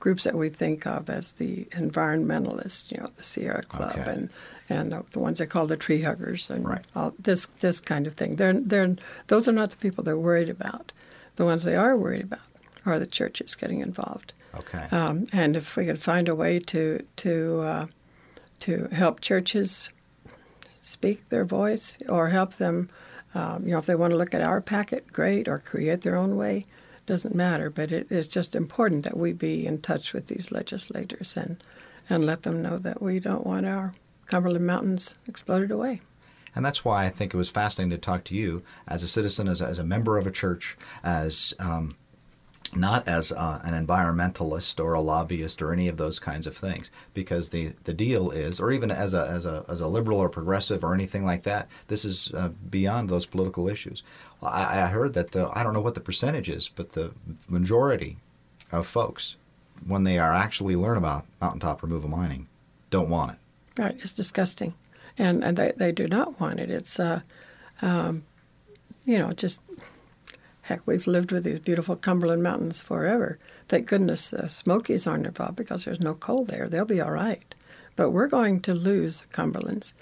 groups 0.00 0.24
that 0.24 0.34
we 0.34 0.48
think 0.48 0.86
of 0.86 1.10
as 1.10 1.32
the 1.32 1.64
environmentalists, 1.72 2.90
you 2.90 2.98
know, 2.98 3.08
the 3.16 3.22
Sierra 3.22 3.62
Club 3.62 3.92
Okay. 3.98 4.10
and 4.10 4.30
and 4.70 4.92
uh, 4.92 5.02
the 5.12 5.18
ones 5.18 5.38
they 5.38 5.46
call 5.46 5.66
the 5.66 5.76
tree 5.78 6.02
huggers 6.02 6.50
and 6.50 6.68
Right. 6.68 6.84
all 6.94 7.14
this 7.18 7.46
this 7.60 7.80
kind 7.80 8.06
of 8.06 8.14
thing. 8.14 8.36
They're 8.36 8.52
they're 8.52 8.96
those 9.28 9.48
are 9.48 9.52
not 9.52 9.70
the 9.70 9.76
people 9.76 10.04
they're 10.04 10.16
worried 10.16 10.50
about. 10.50 10.92
The 11.36 11.44
ones 11.44 11.64
they 11.64 11.74
are 11.76 11.96
worried 11.96 12.24
about 12.24 12.40
are 12.84 12.98
the 12.98 13.06
churches 13.06 13.54
getting 13.54 13.80
involved. 13.80 14.32
Okay. 14.54 14.86
Um, 14.90 15.26
and 15.32 15.56
if 15.56 15.76
we 15.76 15.86
could 15.86 16.00
find 16.00 16.28
a 16.28 16.34
way 16.34 16.58
to 16.60 17.04
to 17.16 17.60
uh, 17.60 17.86
to 18.60 18.88
help 18.92 19.20
churches 19.20 19.90
speak 20.80 21.28
their 21.28 21.44
voice, 21.44 21.96
or 22.08 22.28
help 22.28 22.54
them, 22.54 22.88
um, 23.34 23.64
you 23.64 23.72
know, 23.72 23.78
if 23.78 23.86
they 23.86 23.94
want 23.94 24.12
to 24.12 24.16
look 24.16 24.34
at 24.34 24.40
our 24.40 24.60
packet, 24.60 25.12
great, 25.12 25.48
or 25.48 25.58
create 25.58 26.02
their 26.02 26.16
own 26.16 26.36
way, 26.36 26.66
doesn't 27.06 27.34
matter. 27.34 27.70
But 27.70 27.92
it 27.92 28.10
is 28.10 28.28
just 28.28 28.54
important 28.54 29.04
that 29.04 29.16
we 29.16 29.32
be 29.32 29.66
in 29.66 29.80
touch 29.80 30.12
with 30.12 30.26
these 30.26 30.52
legislators 30.52 31.36
and 31.36 31.62
and 32.10 32.24
let 32.24 32.42
them 32.42 32.62
know 32.62 32.78
that 32.78 33.02
we 33.02 33.20
don't 33.20 33.46
want 33.46 33.66
our 33.66 33.92
Cumberland 34.26 34.66
Mountains 34.66 35.14
exploded 35.26 35.70
away. 35.70 36.00
And 36.54 36.64
that's 36.64 36.84
why 36.84 37.04
I 37.04 37.10
think 37.10 37.34
it 37.34 37.36
was 37.36 37.50
fascinating 37.50 37.90
to 37.90 37.98
talk 37.98 38.24
to 38.24 38.34
you 38.34 38.62
as 38.86 39.02
a 39.02 39.08
citizen, 39.08 39.46
as 39.46 39.60
a, 39.60 39.66
as 39.66 39.78
a 39.78 39.84
member 39.84 40.16
of 40.16 40.26
a 40.26 40.30
church, 40.30 40.76
as 41.04 41.52
um, 41.58 41.96
not 42.74 43.06
as 43.08 43.32
uh, 43.32 43.60
an 43.64 43.74
environmentalist 43.86 44.82
or 44.82 44.94
a 44.94 45.00
lobbyist 45.00 45.62
or 45.62 45.72
any 45.72 45.88
of 45.88 45.96
those 45.96 46.18
kinds 46.18 46.46
of 46.46 46.56
things. 46.56 46.90
Because 47.14 47.48
the, 47.48 47.72
the 47.84 47.94
deal 47.94 48.30
is, 48.30 48.60
or 48.60 48.72
even 48.72 48.90
as 48.90 49.14
a, 49.14 49.26
as, 49.26 49.46
a, 49.46 49.64
as 49.68 49.80
a 49.80 49.86
liberal 49.86 50.18
or 50.18 50.28
progressive 50.28 50.84
or 50.84 50.94
anything 50.94 51.24
like 51.24 51.42
that, 51.44 51.68
this 51.88 52.04
is 52.04 52.32
uh, 52.34 52.50
beyond 52.70 53.08
those 53.08 53.26
political 53.26 53.68
issues. 53.68 54.02
I, 54.42 54.82
I 54.82 54.86
heard 54.86 55.14
that 55.14 55.32
the, 55.32 55.50
I 55.52 55.62
don't 55.62 55.72
know 55.72 55.80
what 55.80 55.94
the 55.94 56.00
percentage 56.00 56.48
is, 56.48 56.68
but 56.68 56.92
the 56.92 57.12
majority 57.48 58.18
of 58.70 58.86
folks, 58.86 59.36
when 59.86 60.04
they 60.04 60.18
are 60.18 60.34
actually 60.34 60.76
learn 60.76 60.98
about 60.98 61.24
mountaintop 61.40 61.82
removal 61.82 62.10
mining, 62.10 62.48
don't 62.90 63.10
want 63.10 63.32
it. 63.32 63.38
Right, 63.80 63.96
it's 64.00 64.12
disgusting, 64.12 64.74
and 65.18 65.44
and 65.44 65.56
they, 65.56 65.72
they 65.76 65.92
do 65.92 66.08
not 66.08 66.40
want 66.40 66.58
it. 66.58 66.68
It's 66.68 66.98
uh, 66.98 67.20
um, 67.80 68.24
you 69.04 69.18
know, 69.18 69.32
just 69.32 69.60
heck. 70.68 70.86
We've 70.86 71.06
lived 71.06 71.32
with 71.32 71.44
these 71.44 71.58
beautiful 71.58 71.96
Cumberland 71.96 72.42
Mountains 72.42 72.82
forever. 72.82 73.38
Thank 73.68 73.86
goodness 73.88 74.32
uh, 74.32 74.48
Smokies 74.48 75.06
aren't 75.06 75.26
involved 75.26 75.56
because 75.56 75.84
there's 75.84 76.00
no 76.00 76.14
coal 76.14 76.44
there. 76.44 76.68
They'll 76.68 76.84
be 76.84 77.00
all 77.00 77.10
right, 77.10 77.54
but 77.96 78.10
we're 78.10 78.28
going 78.28 78.60
to 78.60 78.74
lose 78.74 79.26
Cumberlands 79.32 79.92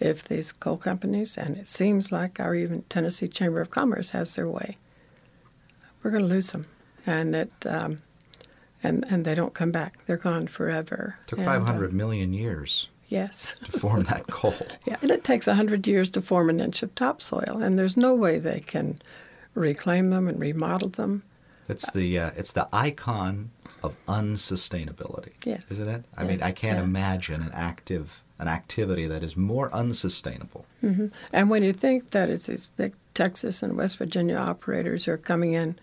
if 0.00 0.24
these 0.24 0.52
coal 0.52 0.76
companies 0.76 1.38
and 1.38 1.56
it 1.56 1.66
seems 1.66 2.12
like 2.12 2.38
our 2.38 2.54
even 2.54 2.82
Tennessee 2.88 3.28
Chamber 3.28 3.60
of 3.60 3.70
Commerce 3.70 4.10
has 4.10 4.34
their 4.34 4.48
way. 4.48 4.76
We're 6.02 6.10
going 6.10 6.22
to 6.22 6.34
lose 6.34 6.50
them, 6.50 6.66
and 7.06 7.34
it. 7.34 7.52
Um, 7.64 8.02
and, 8.82 9.04
and 9.10 9.24
they 9.24 9.34
don't 9.34 9.54
come 9.54 9.72
back. 9.72 10.04
They're 10.06 10.16
gone 10.16 10.46
forever. 10.46 11.16
It 11.22 11.28
took 11.28 11.38
And, 11.40 11.48
uh, 11.48 11.52
500 11.52 11.92
million 11.92 12.32
years 12.32 12.88
yes. 13.08 13.56
to 13.64 13.78
form 13.78 14.04
that 14.04 14.26
coal. 14.30 14.54
Yeah, 14.84 14.96
and 15.02 15.10
it 15.10 15.24
takes 15.24 15.46
100 15.46 15.86
years 15.86 16.10
to 16.10 16.20
form 16.20 16.50
an 16.50 16.60
inch 16.60 16.82
of 16.82 16.94
topsoil, 16.94 17.60
and 17.62 17.78
there's 17.78 17.96
no 17.96 18.14
way 18.14 18.38
they 18.38 18.60
can 18.60 19.00
reclaim 19.60 20.10
them 20.10 20.28
and 20.28 20.38
remodel 20.38 20.88
them. 20.88 21.22
It's 21.68 21.90
the 21.90 22.18
uh, 22.18 22.30
it's 22.36 22.52
the 22.52 22.68
icon 22.72 23.50
of 23.82 23.96
unsustainability. 24.06 25.32
Yes. 25.44 25.70
Isn't 25.70 25.88
it? 25.88 26.04
I 26.16 26.24
mean, 26.24 26.42
I 26.42 26.52
can't 26.52 26.78
yeah. 26.78 26.84
imagine 26.84 27.42
an 27.42 27.52
active 27.52 28.22
an 28.38 28.48
activity 28.48 29.06
that 29.06 29.22
is 29.22 29.36
more 29.36 29.72
unsustainable. 29.72 30.66
And 31.32 31.50
when 31.50 31.62
you 31.62 31.72
think 31.72 32.10
that 32.10 32.28
it's 32.28 32.46
these 32.46 32.66
big 32.76 32.94
Texas 33.14 33.62
and 33.62 33.76
West 33.76 33.96
Virginia 33.96 34.36
operators 34.36 35.04
who 35.04 35.12
are 35.12 35.18
coming 35.18 35.54
in 35.54 35.78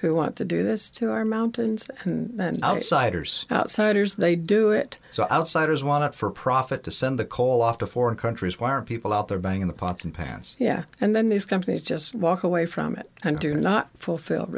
who 0.00 0.14
want 0.14 0.36
to 0.36 0.44
do 0.44 0.62
this 0.62 0.90
to 0.90 1.10
our 1.10 1.24
mountains, 1.24 1.88
and 2.04 2.30
then 2.38 2.54
they- 2.54 2.62
Outsiders. 2.66 3.46
outsiders, 3.50 4.14
they 4.14 4.36
do 4.36 4.70
it. 4.70 4.98
So 5.10 5.26
outsiders 5.28 5.82
want 5.82 6.04
it 6.04 6.14
for 6.16 6.30
profit 6.30 6.84
to 6.84 6.90
send 6.92 7.18
the 7.18 7.24
coal 7.24 7.60
off 7.62 7.78
to 7.78 7.86
foreign 7.86 8.16
countries. 8.16 8.60
Why 8.60 8.70
aren't 8.70 8.86
people 8.86 9.12
out 9.12 9.26
there 9.26 9.38
banging 9.40 9.66
the 9.66 9.72
pots 9.72 10.04
and 10.04 10.14
pans? 10.14 10.54
Yeah, 10.58 10.84
and 11.00 11.14
then 11.14 11.26
these 11.28 11.44
companies 11.44 11.82
just 11.82 12.14
walk 12.14 12.44
away 12.44 12.64
from 12.66 12.94
it 12.94 13.10
and 13.24 13.40
do 13.40 13.54
not 13.54 13.88
fulfill, 13.98 14.48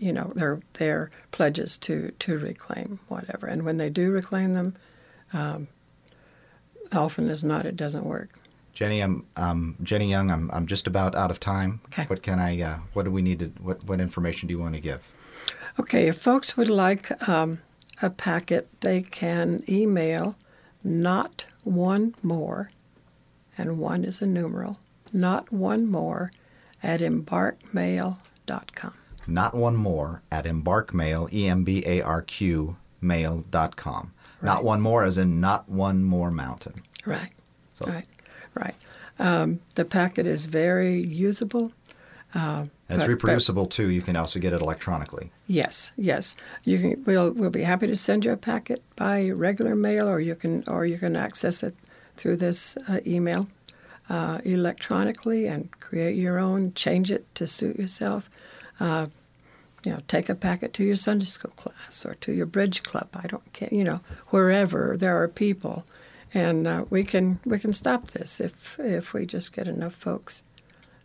you 0.00 0.12
know, 0.12 0.32
their 0.34 0.60
their 0.74 1.10
pledges 1.30 1.76
to 1.78 2.10
to 2.18 2.38
reclaim 2.38 2.98
whatever. 3.08 3.46
And 3.46 3.64
when 3.64 3.76
they 3.76 3.90
do 3.90 4.10
reclaim 4.10 4.54
them, 4.54 4.74
um, 5.32 5.68
often 6.92 7.28
as 7.30 7.44
not, 7.44 7.66
it 7.66 7.76
doesn't 7.76 8.04
work. 8.04 8.30
Jenny, 8.78 9.00
I'm 9.00 9.26
um, 9.34 9.76
Jenny 9.82 10.08
Young. 10.08 10.30
I'm 10.30 10.48
I'm 10.52 10.68
just 10.68 10.86
about 10.86 11.16
out 11.16 11.32
of 11.32 11.40
time. 11.40 11.80
Okay. 11.86 12.04
What 12.04 12.22
can 12.22 12.38
I? 12.38 12.60
Uh, 12.62 12.78
what 12.92 13.02
do 13.06 13.10
we 13.10 13.22
need 13.22 13.40
to? 13.40 13.46
What 13.60 13.82
what 13.82 14.00
information 14.00 14.46
do 14.46 14.52
you 14.54 14.60
want 14.60 14.76
to 14.76 14.80
give? 14.80 15.02
Okay, 15.80 16.06
if 16.06 16.16
folks 16.16 16.56
would 16.56 16.70
like 16.70 17.28
um, 17.28 17.58
a 18.00 18.08
packet, 18.08 18.68
they 18.80 19.02
can 19.02 19.64
email 19.68 20.36
not 20.84 21.44
one 21.64 22.14
more, 22.22 22.70
and 23.56 23.80
one 23.80 24.04
is 24.04 24.22
a 24.22 24.26
numeral, 24.26 24.78
not 25.12 25.50
one 25.52 25.84
more 25.90 26.30
at 26.80 27.00
embarqmail.com. 27.00 28.94
Not 29.26 29.54
one 29.54 29.74
more 29.74 30.22
at 30.30 30.44
embarqmail 30.44 31.32
e 31.32 31.48
m 31.48 31.64
b 31.64 31.82
a 31.84 32.00
r 32.00 32.22
q 32.22 32.76
mail 33.00 33.44
dot 33.50 33.74
com. 33.74 34.12
Not 34.40 34.62
one 34.62 34.80
more, 34.80 35.02
as 35.02 35.18
in 35.18 35.40
not 35.40 35.68
one 35.68 36.04
more 36.04 36.30
mountain. 36.30 36.74
Right, 37.04 37.32
So- 37.76 37.86
right, 37.86 38.06
right. 38.58 38.74
Um, 39.18 39.60
the 39.74 39.84
packet 39.84 40.26
is 40.26 40.44
very 40.46 41.02
usable. 41.04 41.72
Uh, 42.34 42.64
it's 42.66 42.70
but- 42.88 42.98
but- 42.98 43.08
reproducible 43.08 43.66
too. 43.66 43.88
You 43.88 44.02
can 44.02 44.16
also 44.16 44.38
get 44.38 44.52
it 44.52 44.60
electronically. 44.60 45.30
Yes, 45.46 45.92
yes. 45.96 46.36
You 46.64 46.78
can. 46.78 47.04
We'll 47.06 47.30
we'll 47.32 47.50
be 47.50 47.62
happy 47.62 47.86
to 47.86 47.96
send 47.96 48.24
you 48.24 48.32
a 48.32 48.36
packet 48.36 48.82
by 48.96 49.30
regular 49.30 49.74
mail, 49.74 50.08
or 50.08 50.20
you 50.20 50.34
can 50.34 50.62
or 50.68 50.84
you 50.86 50.98
can 50.98 51.16
access 51.16 51.62
it 51.62 51.74
through 52.16 52.36
this 52.36 52.76
uh, 52.88 53.00
email 53.06 53.46
uh, 54.10 54.38
electronically 54.44 55.46
and 55.46 55.70
create 55.80 56.16
your 56.16 56.38
own. 56.38 56.72
Change 56.74 57.10
it 57.10 57.24
to 57.34 57.46
suit 57.48 57.78
yourself. 57.78 58.28
Uh, 58.78 59.06
you 59.84 59.92
know, 59.92 60.00
take 60.08 60.28
a 60.28 60.34
packet 60.34 60.72
to 60.74 60.84
your 60.84 60.96
Sunday 60.96 61.24
school 61.24 61.52
class 61.56 62.04
or 62.04 62.14
to 62.16 62.32
your 62.32 62.46
bridge 62.46 62.82
club. 62.82 63.08
I 63.14 63.26
don't 63.26 63.52
care. 63.52 63.68
You 63.72 63.84
know, 63.84 64.00
wherever 64.28 64.96
there 64.98 65.20
are 65.22 65.28
people, 65.28 65.86
and 66.34 66.66
uh, 66.66 66.84
we 66.90 67.04
can 67.04 67.40
we 67.44 67.58
can 67.58 67.72
stop 67.72 68.10
this 68.12 68.40
if 68.40 68.78
if 68.78 69.12
we 69.12 69.26
just 69.26 69.52
get 69.52 69.68
enough 69.68 69.94
folks 69.94 70.44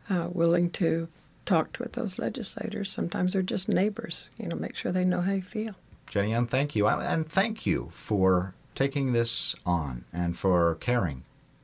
uh, 0.10 0.28
willing 0.32 0.70
to 0.72 1.08
talk 1.46 1.78
with 1.80 1.94
those 1.94 2.20
legislators. 2.20 2.92
Sometimes 2.92 3.34
they're 3.34 3.42
just 3.42 3.70
neighbors. 3.70 4.30
You 4.38 4.48
know, 4.48 4.56
make 4.56 4.76
sure 4.76 4.92
they 4.92 5.06
know 5.06 5.22
how 5.22 5.34
you 5.34 5.42
feel. 5.42 5.76
Jenny 6.10 6.32
Young, 6.32 6.48
thank 6.48 6.76
you. 6.76 6.88
And 6.88 7.28
thank 7.28 7.66
you 7.66 7.90
for 7.94 8.54
taking 8.76 9.14
this 9.14 9.56
on 9.66 10.06
and 10.14 10.38
for 10.38 10.76
caring 10.76 11.24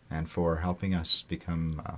and 0.09 0.29
for 0.29 0.57
helping 0.57 0.93
us 0.93 1.23
become 1.27 1.81
uh, 1.85 1.93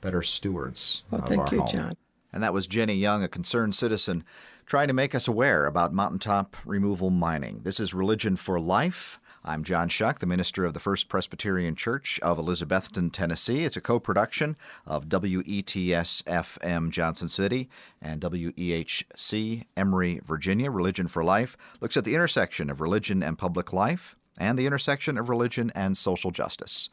better 0.00 0.22
stewards 0.22 1.02
Well, 1.10 1.22
of 1.22 1.28
thank 1.28 1.40
our 1.40 1.48
you, 1.52 1.60
home. 1.60 1.68
John. 1.68 1.96
And 2.32 2.42
that 2.42 2.52
was 2.52 2.66
Jenny 2.66 2.94
Young, 2.94 3.22
a 3.22 3.28
concerned 3.28 3.76
citizen, 3.76 4.24
trying 4.66 4.88
to 4.88 4.94
make 4.94 5.14
us 5.14 5.28
aware 5.28 5.66
about 5.66 5.92
mountaintop 5.92 6.56
removal 6.64 7.10
mining. 7.10 7.60
This 7.62 7.78
is 7.78 7.94
Religion 7.94 8.34
for 8.34 8.58
Life. 8.58 9.20
I'm 9.46 9.62
John 9.62 9.90
Shuck, 9.90 10.20
the 10.20 10.26
minister 10.26 10.64
of 10.64 10.72
the 10.72 10.80
First 10.80 11.10
Presbyterian 11.10 11.76
Church 11.76 12.18
of 12.22 12.38
Elizabethton, 12.38 13.12
Tennessee. 13.12 13.64
It's 13.64 13.76
a 13.76 13.82
co 13.82 14.00
production 14.00 14.56
of 14.86 15.04
WETS 15.10 16.22
FM 16.22 16.88
Johnson 16.88 17.28
City 17.28 17.68
and 18.00 18.22
WEHC 18.22 19.66
Emory, 19.76 20.22
Virginia. 20.24 20.70
Religion 20.70 21.08
for 21.08 21.22
Life 21.22 21.58
looks 21.82 21.98
at 21.98 22.06
the 22.06 22.14
intersection 22.14 22.70
of 22.70 22.80
religion 22.80 23.22
and 23.22 23.36
public 23.36 23.74
life 23.74 24.16
and 24.38 24.58
the 24.58 24.64
intersection 24.64 25.18
of 25.18 25.28
religion 25.28 25.70
and 25.74 25.98
social 25.98 26.30
justice. 26.30 26.88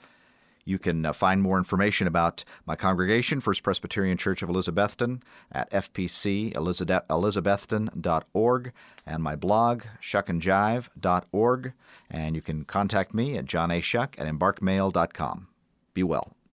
You 0.66 0.80
can 0.80 1.06
uh, 1.06 1.14
find 1.14 1.42
more 1.42 1.58
information 1.58 2.08
about 2.08 2.44
my 2.66 2.76
congregation, 2.76 3.40
First 3.42 3.64
Presbyterian 3.64 4.18
Church 4.18 4.42
of 4.42 4.50
Elizabethton, 4.50 5.22
at 5.52 5.70
fpcelizabethton.org 5.72 8.72
and 9.06 9.24
my 9.24 9.36
blog, 9.36 9.84
shuckandjive.org. 10.02 11.74
And 12.10 12.36
you 12.36 12.42
can 12.42 12.66
contact 12.66 13.14
me 13.14 13.38
at 13.38 13.46
johnashuck 13.46 14.20
at 14.20 14.28
embarqmail.com. 14.28 15.48
Be 15.94 16.04
well. 16.04 16.36